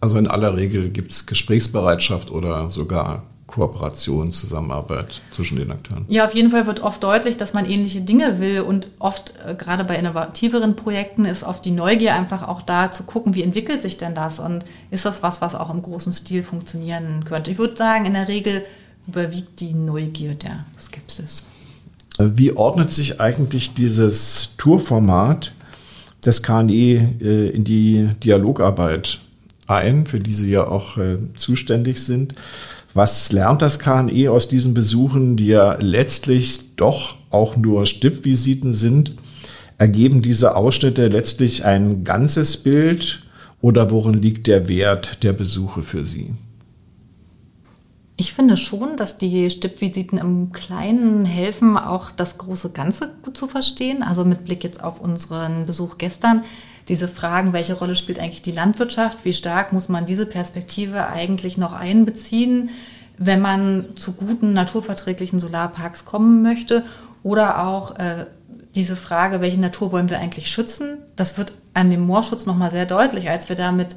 Also 0.00 0.18
in 0.18 0.26
aller 0.26 0.56
Regel 0.56 0.90
gibt 0.90 1.12
es 1.12 1.26
Gesprächsbereitschaft 1.26 2.30
oder 2.30 2.68
sogar 2.68 3.22
Kooperation, 3.46 4.32
Zusammenarbeit 4.32 5.20
zwischen 5.30 5.56
den 5.58 5.70
Akteuren? 5.70 6.06
Ja, 6.08 6.24
auf 6.24 6.34
jeden 6.34 6.50
Fall 6.50 6.66
wird 6.66 6.80
oft 6.80 7.02
deutlich, 7.02 7.36
dass 7.36 7.52
man 7.52 7.68
ähnliche 7.68 8.00
Dinge 8.00 8.40
will 8.40 8.60
und 8.60 8.88
oft, 8.98 9.34
äh, 9.46 9.54
gerade 9.54 9.84
bei 9.84 9.96
innovativeren 9.96 10.76
Projekten, 10.76 11.24
ist 11.24 11.44
oft 11.44 11.64
die 11.64 11.70
Neugier 11.70 12.14
einfach 12.14 12.48
auch 12.48 12.62
da 12.62 12.90
zu 12.90 13.04
gucken, 13.04 13.34
wie 13.34 13.42
entwickelt 13.42 13.82
sich 13.82 13.96
denn 13.96 14.14
das 14.14 14.38
und 14.40 14.64
ist 14.90 15.04
das 15.04 15.22
was, 15.22 15.40
was 15.40 15.54
auch 15.54 15.70
im 15.70 15.82
großen 15.82 16.12
Stil 16.12 16.42
funktionieren 16.42 17.24
könnte. 17.24 17.50
Ich 17.50 17.58
würde 17.58 17.76
sagen, 17.76 18.06
in 18.06 18.14
der 18.14 18.28
Regel 18.28 18.64
überwiegt 19.06 19.60
die 19.60 19.74
Neugier 19.74 20.34
der 20.34 20.64
Skepsis. 20.78 21.44
Wie 22.18 22.56
ordnet 22.56 22.92
sich 22.92 23.20
eigentlich 23.20 23.74
dieses 23.74 24.50
Tourformat 24.56 25.52
des 26.26 26.42
KNE 26.42 26.72
äh, 27.20 27.48
in 27.50 27.64
die 27.64 28.08
Dialogarbeit 28.22 29.20
ein, 29.66 30.06
für 30.06 30.20
die 30.20 30.32
Sie 30.32 30.50
ja 30.50 30.66
auch 30.66 30.98
äh, 30.98 31.18
zuständig 31.36 32.02
sind? 32.02 32.34
Was 32.92 33.32
lernt 33.32 33.60
das 33.60 33.78
KNE 33.78 34.30
aus 34.30 34.48
diesen 34.48 34.72
Besuchen, 34.72 35.36
die 35.36 35.48
ja 35.48 35.76
letztlich 35.80 36.76
doch 36.76 37.16
auch 37.30 37.56
nur 37.56 37.86
Stippvisiten 37.86 38.72
sind? 38.72 39.16
Ergeben 39.78 40.22
diese 40.22 40.54
Ausschnitte 40.54 41.08
letztlich 41.08 41.64
ein 41.64 42.04
ganzes 42.04 42.56
Bild 42.56 43.22
oder 43.60 43.90
worin 43.90 44.14
liegt 44.14 44.46
der 44.46 44.68
Wert 44.68 45.22
der 45.24 45.32
Besuche 45.32 45.82
für 45.82 46.04
Sie? 46.06 46.34
Ich 48.16 48.32
finde 48.32 48.56
schon, 48.56 48.96
dass 48.96 49.18
die 49.18 49.50
Stippvisiten 49.50 50.18
im 50.18 50.52
Kleinen 50.52 51.24
helfen, 51.24 51.76
auch 51.76 52.12
das 52.12 52.38
große 52.38 52.70
Ganze 52.70 53.12
gut 53.22 53.36
zu 53.36 53.48
verstehen. 53.48 54.04
Also 54.04 54.24
mit 54.24 54.44
Blick 54.44 54.62
jetzt 54.62 54.84
auf 54.84 55.00
unseren 55.00 55.66
Besuch 55.66 55.98
gestern, 55.98 56.42
diese 56.88 57.08
Fragen, 57.08 57.52
welche 57.52 57.74
Rolle 57.74 57.96
spielt 57.96 58.20
eigentlich 58.20 58.42
die 58.42 58.52
Landwirtschaft, 58.52 59.24
wie 59.24 59.32
stark 59.32 59.72
muss 59.72 59.88
man 59.88 60.06
diese 60.06 60.26
Perspektive 60.26 61.08
eigentlich 61.08 61.56
noch 61.56 61.72
einbeziehen, 61.72 62.70
wenn 63.16 63.40
man 63.40 63.96
zu 63.96 64.12
guten 64.12 64.52
naturverträglichen 64.52 65.38
Solarparks 65.38 66.04
kommen 66.04 66.42
möchte 66.42 66.84
oder 67.22 67.66
auch 67.66 67.98
äh, 67.98 68.26
diese 68.74 68.96
Frage, 68.96 69.40
welche 69.40 69.60
Natur 69.60 69.92
wollen 69.92 70.10
wir 70.10 70.18
eigentlich 70.18 70.50
schützen? 70.50 70.98
Das 71.16 71.38
wird 71.38 71.52
an 71.74 71.90
dem 71.90 72.00
Moorschutz 72.00 72.44
nochmal 72.44 72.70
sehr 72.70 72.86
deutlich, 72.86 73.30
als 73.30 73.48
wir 73.48 73.56
da 73.56 73.72
mit 73.72 73.96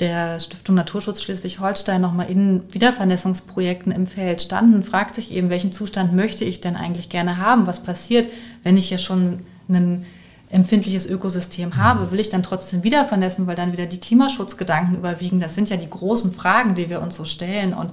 der 0.00 0.40
Stiftung 0.40 0.74
Naturschutz 0.74 1.22
Schleswig-Holstein 1.22 2.00
nochmal 2.00 2.30
in 2.30 2.62
Wiedervernässungsprojekten 2.72 3.92
im 3.92 4.06
Feld 4.06 4.42
standen, 4.42 4.82
fragt 4.82 5.14
sich 5.14 5.32
eben, 5.32 5.50
welchen 5.50 5.72
Zustand 5.72 6.14
möchte 6.14 6.44
ich 6.44 6.60
denn 6.60 6.76
eigentlich 6.76 7.08
gerne 7.08 7.36
haben? 7.36 7.66
Was 7.66 7.82
passiert, 7.82 8.28
wenn 8.62 8.76
ich 8.76 8.88
hier 8.88 8.98
schon 8.98 9.40
ein 9.68 10.04
empfindliches 10.50 11.06
Ökosystem 11.06 11.76
habe? 11.76 12.10
Will 12.10 12.20
ich 12.20 12.30
dann 12.30 12.42
trotzdem 12.42 12.84
wieder 12.84 13.04
vernässen, 13.04 13.46
weil 13.46 13.56
dann 13.56 13.72
wieder 13.72 13.86
die 13.86 14.00
Klimaschutzgedanken 14.00 14.96
überwiegen? 14.96 15.40
Das 15.40 15.54
sind 15.54 15.70
ja 15.70 15.76
die 15.76 15.90
großen 15.90 16.32
Fragen, 16.32 16.74
die 16.74 16.90
wir 16.90 17.00
uns 17.00 17.16
so 17.16 17.24
stellen. 17.24 17.74
Und 17.74 17.92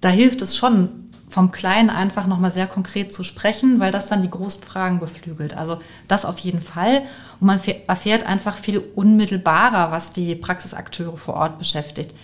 da 0.00 0.10
hilft 0.10 0.42
es 0.42 0.56
schon, 0.56 1.03
vom 1.34 1.50
Kleinen 1.50 1.90
einfach 1.90 2.28
nochmal 2.28 2.52
sehr 2.52 2.68
konkret 2.68 3.12
zu 3.12 3.24
sprechen, 3.24 3.80
weil 3.80 3.90
das 3.90 4.06
dann 4.06 4.22
die 4.22 4.30
großen 4.30 4.62
Fragen 4.62 5.00
beflügelt. 5.00 5.56
Also 5.56 5.78
das 6.06 6.24
auf 6.24 6.38
jeden 6.38 6.60
Fall. 6.60 7.02
Und 7.40 7.48
man 7.48 7.60
erfährt 7.88 8.24
einfach 8.24 8.56
viel 8.56 8.78
unmittelbarer, 8.94 9.90
was 9.90 10.12
die 10.12 10.36
Praxisakteure 10.36 11.16
vor 11.16 11.34
Ort 11.34 11.58
beschäftigt. 11.58 12.14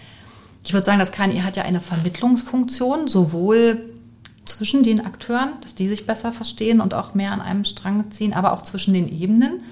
Ich 0.64 0.72
würde 0.72 0.86
sagen, 0.86 1.00
das 1.00 1.10
KNI 1.10 1.40
hat 1.40 1.56
ja 1.56 1.64
eine 1.64 1.80
Vermittlungsfunktion, 1.80 3.08
sowohl 3.08 3.90
zwischen 4.44 4.84
den 4.84 5.04
Akteuren, 5.04 5.54
dass 5.62 5.74
die 5.74 5.88
sich 5.88 6.06
besser 6.06 6.30
verstehen 6.30 6.80
und 6.80 6.94
auch 6.94 7.12
mehr 7.14 7.32
an 7.32 7.40
einem 7.40 7.64
Strang 7.64 8.12
ziehen, 8.12 8.32
aber 8.32 8.52
auch 8.52 8.62
zwischen 8.62 8.94
den 8.94 9.08
Ebenen. 9.08 9.64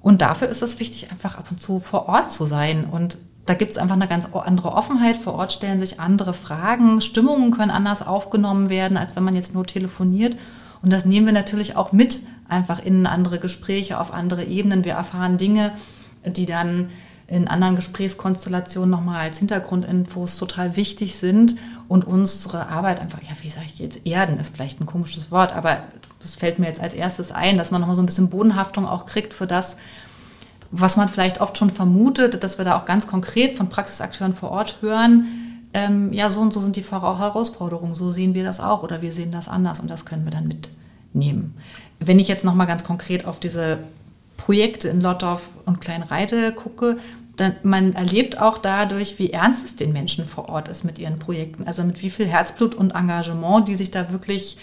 Und 0.00 0.22
dafür 0.22 0.48
ist 0.48 0.62
es 0.62 0.80
wichtig, 0.80 1.10
einfach 1.10 1.36
ab 1.36 1.44
und 1.50 1.60
zu 1.60 1.78
vor 1.78 2.08
Ort 2.08 2.32
zu 2.32 2.46
sein. 2.46 2.86
Und 2.90 3.18
da 3.46 3.54
gibt 3.54 3.72
es 3.72 3.78
einfach 3.78 3.96
eine 3.96 4.08
ganz 4.08 4.26
andere 4.32 4.72
Offenheit. 4.72 5.16
Vor 5.16 5.34
Ort 5.34 5.52
stellen 5.52 5.80
sich 5.80 5.98
andere 5.98 6.32
Fragen. 6.32 7.00
Stimmungen 7.00 7.50
können 7.50 7.70
anders 7.70 8.06
aufgenommen 8.06 8.68
werden, 8.68 8.96
als 8.96 9.16
wenn 9.16 9.24
man 9.24 9.34
jetzt 9.34 9.54
nur 9.54 9.66
telefoniert. 9.66 10.36
Und 10.82 10.92
das 10.92 11.04
nehmen 11.04 11.26
wir 11.26 11.32
natürlich 11.32 11.76
auch 11.76 11.92
mit, 11.92 12.20
einfach 12.48 12.84
in 12.84 13.06
andere 13.06 13.38
Gespräche, 13.40 13.98
auf 13.98 14.12
andere 14.12 14.44
Ebenen. 14.44 14.84
Wir 14.84 14.94
erfahren 14.94 15.38
Dinge, 15.38 15.72
die 16.24 16.46
dann 16.46 16.90
in 17.28 17.48
anderen 17.48 17.76
Gesprächskonstellationen 17.76 18.90
nochmal 18.90 19.20
als 19.20 19.38
Hintergrundinfos 19.38 20.36
total 20.36 20.76
wichtig 20.76 21.16
sind 21.16 21.56
und 21.88 22.06
unsere 22.06 22.68
Arbeit 22.68 23.00
einfach, 23.00 23.22
ja, 23.22 23.30
wie 23.40 23.48
sage 23.48 23.66
ich 23.66 23.78
jetzt, 23.78 24.06
erden 24.06 24.38
ist 24.38 24.54
vielleicht 24.54 24.80
ein 24.80 24.86
komisches 24.86 25.30
Wort, 25.30 25.54
aber 25.54 25.82
das 26.20 26.34
fällt 26.34 26.58
mir 26.58 26.66
jetzt 26.66 26.80
als 26.80 26.94
erstes 26.94 27.32
ein, 27.32 27.56
dass 27.56 27.70
man 27.70 27.80
nochmal 27.80 27.96
so 27.96 28.02
ein 28.02 28.06
bisschen 28.06 28.28
Bodenhaftung 28.28 28.86
auch 28.86 29.06
kriegt 29.06 29.34
für 29.34 29.46
das, 29.46 29.76
was 30.72 30.96
man 30.96 31.08
vielleicht 31.08 31.40
oft 31.40 31.56
schon 31.56 31.70
vermutet, 31.70 32.42
dass 32.42 32.58
wir 32.58 32.64
da 32.64 32.76
auch 32.76 32.86
ganz 32.86 33.06
konkret 33.06 33.56
von 33.56 33.68
Praxisakteuren 33.68 34.32
vor 34.32 34.50
Ort 34.50 34.78
hören, 34.80 35.26
ähm, 35.74 36.12
ja, 36.12 36.28
so 36.28 36.40
und 36.40 36.52
so 36.52 36.60
sind 36.60 36.76
die 36.76 36.82
Herausforderungen, 36.82 37.94
so 37.94 38.12
sehen 38.12 38.34
wir 38.34 38.44
das 38.44 38.60
auch 38.60 38.82
oder 38.82 39.00
wir 39.00 39.12
sehen 39.12 39.32
das 39.32 39.48
anders 39.48 39.80
und 39.80 39.88
das 39.90 40.04
können 40.04 40.24
wir 40.24 40.30
dann 40.30 40.48
mitnehmen. 40.48 41.54
Wenn 42.00 42.18
ich 42.18 42.28
jetzt 42.28 42.44
nochmal 42.44 42.66
ganz 42.66 42.84
konkret 42.84 43.26
auf 43.26 43.38
diese 43.38 43.78
Projekte 44.36 44.88
in 44.88 45.00
Lottorf 45.00 45.48
und 45.66 45.80
Kleinreite 45.80 46.52
gucke, 46.52 46.96
dann, 47.36 47.54
man 47.62 47.94
erlebt 47.94 48.40
auch 48.40 48.58
dadurch, 48.58 49.18
wie 49.18 49.30
ernst 49.30 49.64
es 49.64 49.76
den 49.76 49.92
Menschen 49.92 50.26
vor 50.26 50.48
Ort 50.48 50.68
ist 50.68 50.84
mit 50.84 50.98
ihren 50.98 51.18
Projekten. 51.18 51.66
Also 51.66 51.84
mit 51.84 52.02
wie 52.02 52.10
viel 52.10 52.26
Herzblut 52.26 52.74
und 52.74 52.90
Engagement, 52.90 53.68
die 53.68 53.76
sich 53.76 53.90
da 53.90 54.10
wirklich 54.10 54.58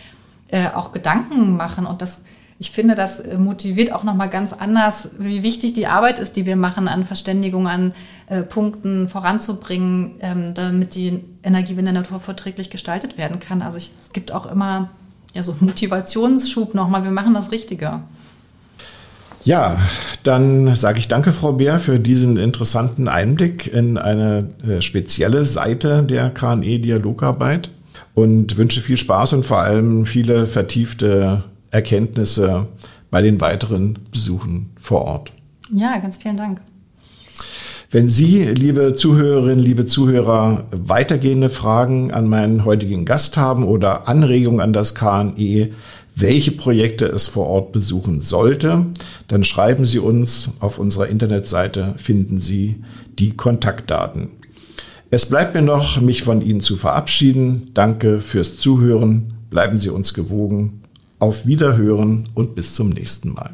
äh, 0.49 0.67
auch 0.67 0.91
Gedanken 0.91 1.55
machen. 1.55 1.87
Und 1.87 2.01
das, 2.01 2.21
ich 2.61 2.71
finde, 2.71 2.93
das 2.93 3.23
motiviert 3.37 3.93
auch 3.93 4.03
nochmal 4.03 4.29
ganz 4.29 4.51
anders, 4.51 5.09
wie 5.17 5.43
wichtig 5.43 5.73
die 5.73 5.87
Arbeit 5.87 6.19
ist, 6.19 6.35
die 6.35 6.45
wir 6.45 6.57
machen, 6.57 6.89
an 6.89 7.05
Verständigung, 7.05 7.67
an 7.69 7.93
äh, 8.27 8.43
Punkten 8.43 9.07
voranzubringen, 9.07 10.15
ähm, 10.19 10.53
damit 10.53 10.93
die 10.93 11.23
Energiewende 11.41 11.93
naturverträglich 11.93 12.69
gestaltet 12.69 13.17
werden 13.17 13.39
kann. 13.39 13.61
Also 13.61 13.77
ich, 13.77 13.93
es 14.01 14.11
gibt 14.11 14.33
auch 14.33 14.45
immer 14.45 14.89
ja, 15.33 15.41
so 15.41 15.53
einen 15.53 15.67
Motivationsschub 15.67 16.73
nochmal, 16.73 17.05
wir 17.05 17.11
machen 17.11 17.33
das 17.33 17.53
Richtige. 17.53 18.01
Ja, 19.45 19.77
dann 20.23 20.75
sage 20.75 20.99
ich 20.99 21.07
danke, 21.07 21.31
Frau 21.31 21.53
Bär, 21.53 21.79
für 21.79 21.97
diesen 21.97 22.35
interessanten 22.35 23.07
Einblick 23.07 23.71
in 23.73 23.97
eine 23.97 24.49
äh, 24.67 24.81
spezielle 24.81 25.45
Seite 25.45 26.03
der 26.03 26.29
KNE-Dialogarbeit 26.29 27.69
und 28.15 28.57
wünsche 28.57 28.81
viel 28.81 28.97
Spaß 28.97 29.31
und 29.31 29.45
vor 29.45 29.59
allem 29.59 30.05
viele 30.05 30.45
vertiefte 30.45 31.45
Erkenntnisse 31.71 32.67
bei 33.11 33.21
den 33.21 33.41
weiteren 33.41 33.99
Besuchen 34.11 34.71
vor 34.79 35.01
Ort. 35.01 35.31
Ja, 35.71 35.97
ganz 35.99 36.17
vielen 36.17 36.37
Dank. 36.37 36.61
Wenn 37.91 38.07
Sie, 38.07 38.43
liebe 38.43 38.93
Zuhörerinnen, 38.93 39.57
liebe 39.57 39.87
Zuhörer, 39.87 40.65
weitergehende 40.71 41.49
Fragen 41.49 42.11
an 42.11 42.27
meinen 42.27 42.63
heutigen 42.63 43.03
Gast 43.03 43.35
haben 43.35 43.63
oder 43.63 44.07
Anregungen 44.07 44.59
an 44.59 44.73
das 44.73 44.93
KNE, 44.93 45.71
welche 46.15 46.51
Projekte 46.51 47.05
es 47.05 47.27
vor 47.27 47.47
Ort 47.47 47.71
besuchen 47.71 48.21
sollte, 48.21 48.85
dann 49.27 49.43
schreiben 49.43 49.85
Sie 49.85 49.99
uns. 49.99 50.51
Auf 50.59 50.77
unserer 50.77 51.07
Internetseite 51.07 51.93
finden 51.97 52.39
Sie 52.39 52.83
die 53.17 53.35
Kontaktdaten. 53.35 54.33
Es 55.09 55.25
bleibt 55.25 55.55
mir 55.55 55.63
noch, 55.63 55.99
mich 55.99 56.21
von 56.21 56.41
Ihnen 56.41 56.61
zu 56.61 56.75
verabschieden. 56.75 57.71
Danke 57.73 58.19
fürs 58.19 58.57
Zuhören. 58.57 59.33
Bleiben 59.49 59.79
Sie 59.79 59.89
uns 59.89 60.13
gewogen. 60.13 60.81
Auf 61.21 61.45
Wiederhören 61.45 62.29
und 62.33 62.55
bis 62.55 62.75
zum 62.75 62.91
nächsten 62.91 63.33
Mal. 63.33 63.53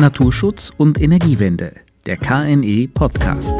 Naturschutz 0.00 0.72
und 0.76 1.00
Energiewende, 1.00 1.72
der 2.04 2.16
KNE 2.16 2.88
Podcast. 2.92 3.54